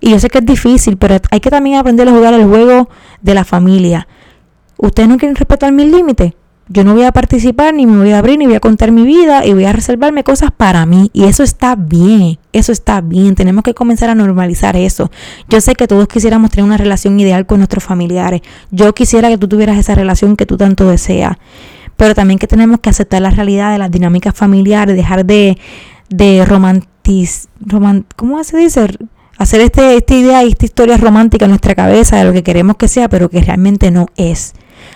[0.00, 2.88] Y yo sé que es difícil, pero hay que también aprender a jugar el juego
[3.20, 4.06] de la familia.
[4.76, 6.34] ¿Ustedes no quieren respetar mis límites?
[6.70, 9.04] Yo no voy a participar, ni me voy a abrir, ni voy a contar mi
[9.04, 11.10] vida y voy a reservarme cosas para mí.
[11.14, 13.34] Y eso está bien, eso está bien.
[13.34, 15.10] Tenemos que comenzar a normalizar eso.
[15.48, 18.42] Yo sé que todos quisiéramos tener una relación ideal con nuestros familiares.
[18.70, 21.36] Yo quisiera que tú tuvieras esa relación que tú tanto deseas.
[21.96, 25.58] Pero también que tenemos que aceptar la realidad de las dinámicas familiares, dejar de,
[26.10, 27.48] de romantiz,
[28.14, 28.86] ¿cómo se dice?
[29.38, 32.76] Hacer este, esta idea y esta historia romántica en nuestra cabeza de lo que queremos
[32.76, 34.52] que sea, pero que realmente no es.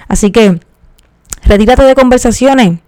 [0.07, 0.61] Así que
[1.45, 2.79] Retírate de conversaciones.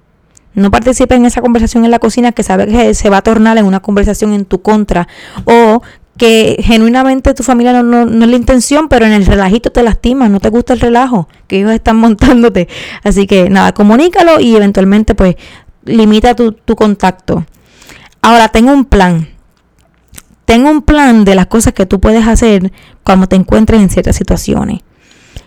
[0.54, 3.58] No participes en esa conversación en la cocina que sabes que se va a tornar
[3.58, 5.08] en una conversación en tu contra.
[5.44, 5.82] O
[6.16, 10.38] que genuinamente tu familia no, es la intención, pero en el relajito te lastima, no
[10.38, 12.68] te gusta el relajo que ellos están montándote.
[13.02, 15.36] Así que nada, comunícalo y eventualmente pues
[15.84, 17.44] limita tu, tu contacto.
[18.22, 19.28] Ahora tengo un plan.
[20.44, 22.70] Tengo un plan de las cosas que tú puedes hacer
[23.02, 24.80] cuando te encuentres en ciertas situaciones.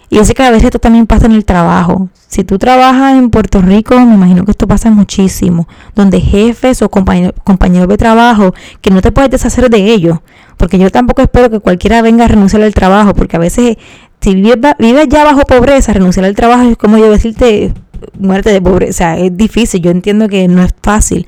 [0.09, 2.09] Y yo que a veces esto también pasa en el trabajo.
[2.27, 6.89] Si tú trabajas en Puerto Rico, me imagino que esto pasa muchísimo, donde jefes o
[6.89, 10.19] compañeros, compañeros de trabajo que no te puedes deshacer de ellos,
[10.57, 13.77] porque yo tampoco espero que cualquiera venga a renunciar al trabajo, porque a veces
[14.21, 17.73] si vives, vives ya bajo pobreza, renunciar al trabajo es como yo decirte,
[18.19, 19.17] muerte de pobreza.
[19.17, 21.27] Es difícil, yo entiendo que no es fácil.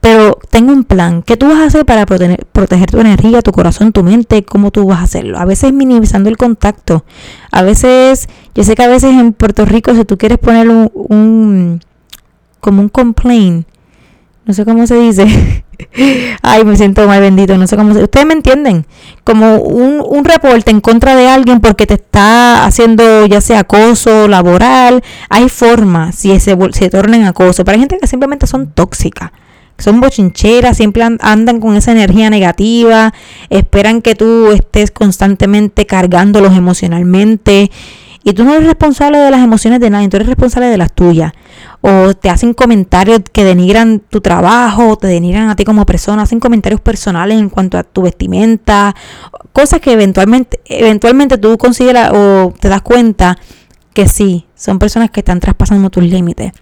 [0.00, 1.22] Pero tengo un plan.
[1.22, 4.44] ¿Qué tú vas a hacer para proteger, proteger tu energía, tu corazón, tu mente?
[4.44, 5.38] ¿Cómo tú vas a hacerlo?
[5.38, 7.04] A veces minimizando el contacto.
[7.50, 10.90] A veces, yo sé que a veces en Puerto Rico, si tú quieres poner un,
[10.94, 11.80] un
[12.60, 13.66] como un complaint,
[14.46, 15.64] no sé cómo se dice.
[16.42, 18.86] Ay, me siento mal bendito, no sé cómo se Ustedes me entienden.
[19.24, 24.28] Como un, un reporte en contra de alguien porque te está haciendo ya sea acoso
[24.28, 25.02] laboral.
[25.30, 27.64] Hay formas si se, se tornen acoso.
[27.64, 29.30] Pero hay gente que simplemente son tóxicas.
[29.78, 33.12] Son bochincheras, siempre andan con esa energía negativa,
[33.50, 37.72] esperan que tú estés constantemente cargándolos emocionalmente.
[38.24, 40.92] Y tú no eres responsable de las emociones de nadie, tú eres responsable de las
[40.92, 41.32] tuyas
[41.86, 46.40] o te hacen comentarios que denigran tu trabajo, te denigran a ti como persona, hacen
[46.40, 48.96] comentarios personales en cuanto a tu vestimenta,
[49.52, 53.36] cosas que eventualmente, eventualmente tú consideras o te das cuenta
[53.92, 56.52] que sí, son personas que están traspasando tus límites.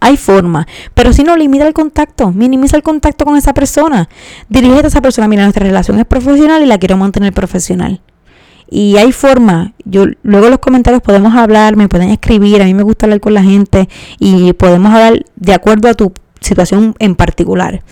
[0.00, 4.08] Hay forma, pero si no, limita el contacto, minimiza el contacto con esa persona.
[4.48, 8.00] Dirígete a esa persona, mira, nuestra relación es profesional y la quiero mantener profesional.
[8.70, 12.72] Y hay forma, yo luego en los comentarios podemos hablar, me pueden escribir, a mí
[12.72, 13.88] me gusta hablar con la gente
[14.20, 17.82] y podemos hablar de acuerdo a tu situación en particular.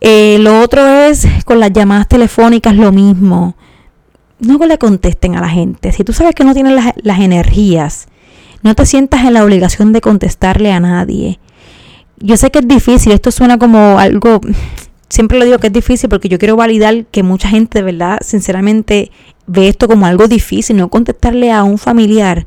[0.00, 3.56] Eh, lo otro es con las llamadas telefónicas lo mismo.
[4.38, 5.90] No le contesten a la gente.
[5.90, 8.06] Si tú sabes que no tienes las, las energías,
[8.62, 11.40] no te sientas en la obligación de contestarle a nadie.
[12.18, 14.40] Yo sé que es difícil, esto suena como algo,
[15.08, 18.18] siempre le digo que es difícil porque yo quiero validar que mucha gente, de verdad,
[18.22, 19.10] sinceramente,
[19.46, 22.46] ve esto como algo difícil, no contestarle a un familiar.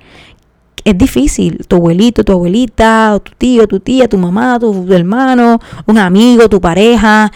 [0.85, 5.97] Es difícil, tu abuelito, tu abuelita, tu tío, tu tía, tu mamá, tu hermano, un
[5.97, 7.31] amigo, tu pareja.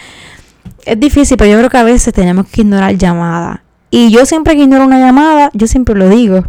[0.84, 3.60] Es difícil, pero yo creo que a veces tenemos que ignorar llamadas.
[3.90, 6.44] Y yo siempre que ignoro una llamada, yo siempre lo digo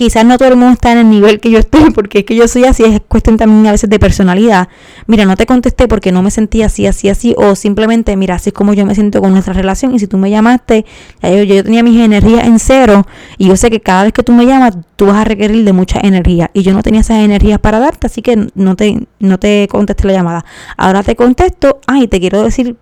[0.00, 2.34] quizás no todo el mundo está en el nivel que yo estoy, porque es que
[2.34, 4.68] yo soy así, es cuestión también a veces de personalidad.
[5.06, 8.48] Mira, no te contesté porque no me sentía así, así, así, o simplemente, mira, así
[8.48, 10.86] es como yo me siento con nuestra relación, y si tú me llamaste,
[11.22, 14.32] yo, yo tenía mis energías en cero, y yo sé que cada vez que tú
[14.32, 17.58] me llamas, tú vas a requerir de mucha energía, y yo no tenía esas energías
[17.58, 20.46] para darte, así que no te, no te contesté la llamada.
[20.78, 22.74] Ahora te contesto, ay, te quiero decir,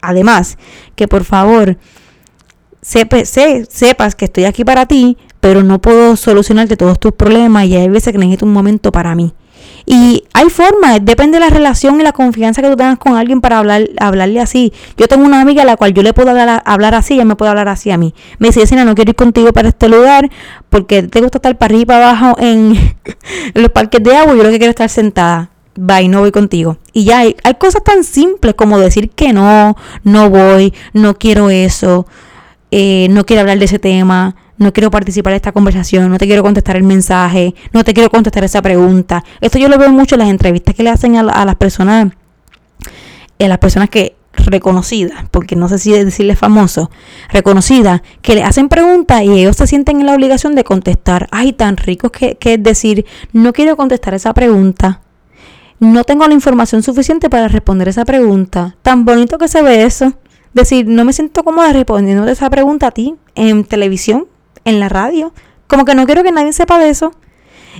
[0.00, 0.56] además,
[0.94, 1.78] que por favor,
[2.80, 7.88] sepas que estoy aquí para ti, pero no puedo solucionarte todos tus problemas y hay
[7.88, 9.32] veces que necesito un momento para mí.
[9.90, 13.40] Y hay formas, depende de la relación y la confianza que tú tengas con alguien
[13.40, 14.70] para hablar, hablarle así.
[14.98, 17.36] Yo tengo una amiga a la cual yo le puedo hablar, hablar así, ella me
[17.36, 18.14] puede hablar así a mí.
[18.38, 20.28] Me dice, Yesenia, no quiero ir contigo para este lugar
[20.68, 22.96] porque te gusta estar para arriba y para abajo en,
[23.54, 25.50] los parques de agua yo lo que quiero es estar sentada.
[25.74, 26.76] Bye, no voy contigo.
[26.92, 31.48] Y ya hay, hay cosas tan simples como decir que no, no voy, no quiero
[31.48, 32.06] eso,
[32.70, 36.26] eh, no quiero hablar de ese tema no quiero participar de esta conversación, no te
[36.26, 39.24] quiero contestar el mensaje, no te quiero contestar esa pregunta.
[39.40, 42.12] Esto yo lo veo mucho en las entrevistas que le hacen a, las personas,
[43.38, 46.90] a las personas que reconocidas, porque no sé si decirle famoso,
[47.30, 51.28] reconocidas, que le hacen preguntas y ellos se sienten en la obligación de contestar.
[51.30, 55.00] Ay, tan rico que, que es decir, no quiero contestar esa pregunta.
[55.80, 58.76] No tengo la información suficiente para responder esa pregunta.
[58.82, 60.14] Tan bonito que se ve eso.
[60.52, 64.26] Decir, no me siento cómoda respondiendo esa pregunta a ti en televisión,
[64.68, 65.32] en la radio.
[65.66, 67.12] Como que no quiero que nadie sepa de eso.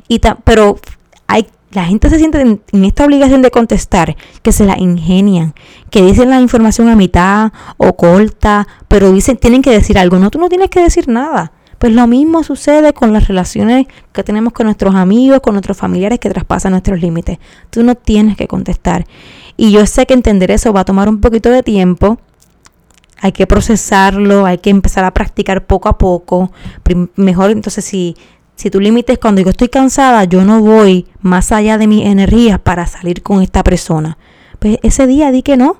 [0.08, 0.78] Y pero
[1.26, 5.54] hay, la gente se siente en, esta obligación de contestar, que se la ingenian,
[5.90, 10.18] que dicen la información a mitad o corta, pero dicen, tienen que decir algo.
[10.18, 11.52] No, tú no tienes que decir nada.
[11.78, 16.18] Pues lo mismo sucede con las relaciones que tenemos con nuestros amigos, con nuestros familiares
[16.18, 17.38] que traspasan nuestros límites.
[17.70, 19.06] Tú no tienes que contestar.
[19.56, 22.18] Y yo sé que entender eso va a tomar un poquito de tiempo,
[23.20, 26.52] hay que procesarlo, hay que empezar a practicar poco a poco.
[27.16, 28.16] Mejor entonces si,
[28.54, 32.06] si tu límite es cuando yo estoy cansada, yo no voy más allá de mis
[32.06, 34.18] energías para salir con esta persona.
[34.58, 35.76] Pues ese día di que no.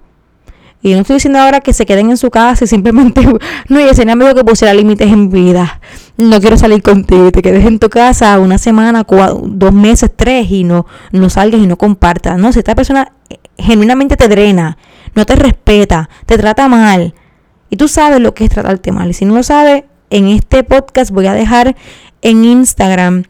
[0.81, 3.21] Y no estoy diciendo ahora que se queden en su casa y simplemente,
[3.69, 5.81] no, y ese amigo que pusiera límites en vida.
[6.17, 10.63] No quiero salir contigo, te quedes en tu casa una semana, dos meses, tres y
[10.63, 12.39] no, no salgas y no compartas.
[12.39, 14.79] No, si esta persona eh, genuinamente te drena,
[15.17, 17.13] no te respeta, te trata mal,
[17.71, 19.11] y tú sabes lo que es tratarte mal.
[19.11, 21.77] Y si no lo sabes, en este podcast voy a dejar
[22.23, 23.25] en Instagram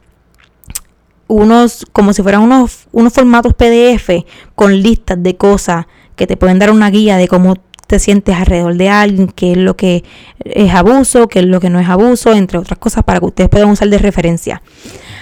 [1.27, 4.25] unos, como si fueran unos, unos formatos PDF
[4.55, 5.87] con listas de cosas
[6.17, 9.59] que te pueden dar una guía de cómo te sientes alrededor de alguien, qué es
[9.59, 10.05] lo que
[10.45, 13.49] es abuso, qué es lo que no es abuso, entre otras cosas para que ustedes
[13.49, 14.63] puedan usar de referencia.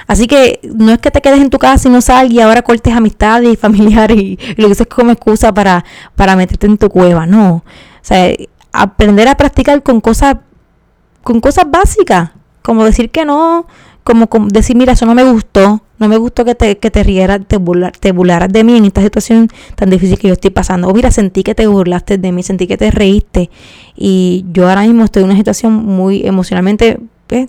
[0.09, 2.63] Así que no es que te quedes en tu casa y no salgas y ahora
[2.63, 6.89] cortes amistades y familiares y, y lo uses como excusa para, para meterte en tu
[6.89, 7.57] cueva, no.
[7.57, 7.63] O
[8.03, 8.33] sea,
[8.73, 10.37] aprender a practicar con cosas,
[11.23, 12.31] con cosas básicas,
[12.63, 13.67] como decir que no,
[14.07, 17.41] como, decir, mira, eso no me gustó, no me gustó que te, que te rieras,
[17.49, 17.59] te,
[17.99, 20.89] te burlaras de mí en esta situación tan difícil que yo estoy pasando.
[20.89, 23.51] O mira, sentí que te burlaste de mí, sentí que te reíste.
[23.97, 27.49] Y yo ahora mismo estoy en una situación muy emocionalmente pues,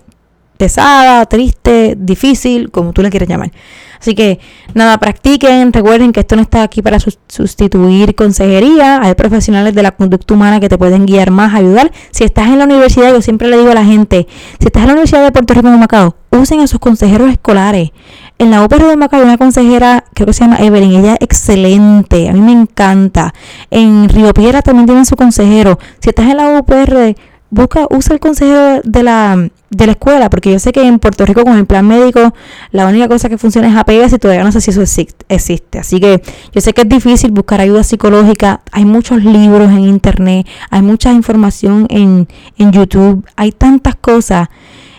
[0.56, 3.52] pesada, triste, difícil, como tú le quieras llamar.
[4.00, 4.38] Así que
[4.74, 9.92] nada, practiquen, recuerden que esto no está aquí para sustituir consejería, hay profesionales de la
[9.92, 11.90] conducta humana que te pueden guiar más, ayudar.
[12.10, 14.26] Si estás en la universidad, yo siempre le digo a la gente,
[14.58, 17.90] si estás en la Universidad de Puerto Rico en Macao, usen a sus consejeros escolares.
[18.38, 21.18] En la UPR de Macao hay una consejera, creo que se llama Evelyn, ella es
[21.22, 23.34] excelente, a mí me encanta.
[23.70, 25.78] En Río Piedra también tienen su consejero.
[26.00, 27.16] Si estás en la UPR,
[27.50, 31.26] busca, usa el consejero de la, de la escuela, porque yo sé que en Puerto
[31.26, 32.32] Rico con el plan médico
[32.70, 35.78] la única cosa que funciona es APS y todavía no sé si eso existe.
[35.78, 40.46] Así que yo sé que es difícil buscar ayuda psicológica, hay muchos libros en internet,
[40.70, 44.48] hay mucha información en, en YouTube, hay tantas cosas.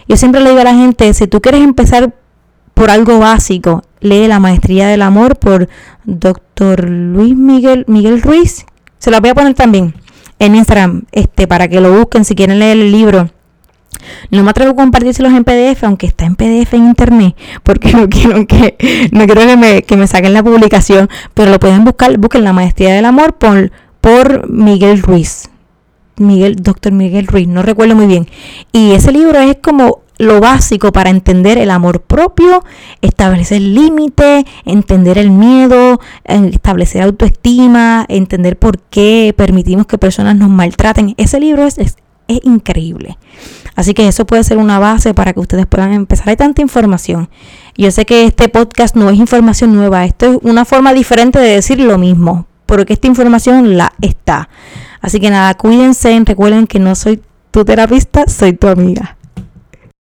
[0.08, 2.14] Yo siempre le digo a la gente, si tú quieres empezar
[2.74, 5.68] por algo básico, lee La Maestría del Amor por
[6.06, 8.66] doctor Luis Miguel, Miguel Ruiz.
[9.00, 9.94] Se la voy a poner también
[10.40, 13.30] en Instagram, este, para que lo busquen si quieren leer el libro.
[14.32, 18.10] No me atrevo a compartírselos en PDF, aunque está en PDF en internet, porque no
[18.10, 22.18] quiero que, no quiero que me, que me saquen la publicación, pero lo pueden buscar,
[22.18, 23.72] busquen La Maestría del Amor por,
[24.02, 25.50] por Miguel Ruiz.
[26.18, 28.28] Miguel, doctor Miguel Ruiz, no recuerdo muy bien.
[28.72, 32.64] Y ese libro es como lo básico para entender el amor propio,
[33.02, 41.16] establecer límites, entender el miedo, establecer autoestima, entender por qué permitimos que personas nos maltraten.
[41.18, 41.96] Ese libro es, es,
[42.30, 43.18] es increíble.
[43.76, 46.30] Así que eso puede ser una base para que ustedes puedan empezar.
[46.30, 47.30] Hay tanta información.
[47.76, 51.56] Yo sé que este podcast no es información nueva, esto es una forma diferente de
[51.56, 54.50] decir lo mismo, porque esta información la está.
[55.02, 57.22] Así que nada, cuídense, recuerden que no soy
[57.52, 59.19] tu terapista, soy tu amiga.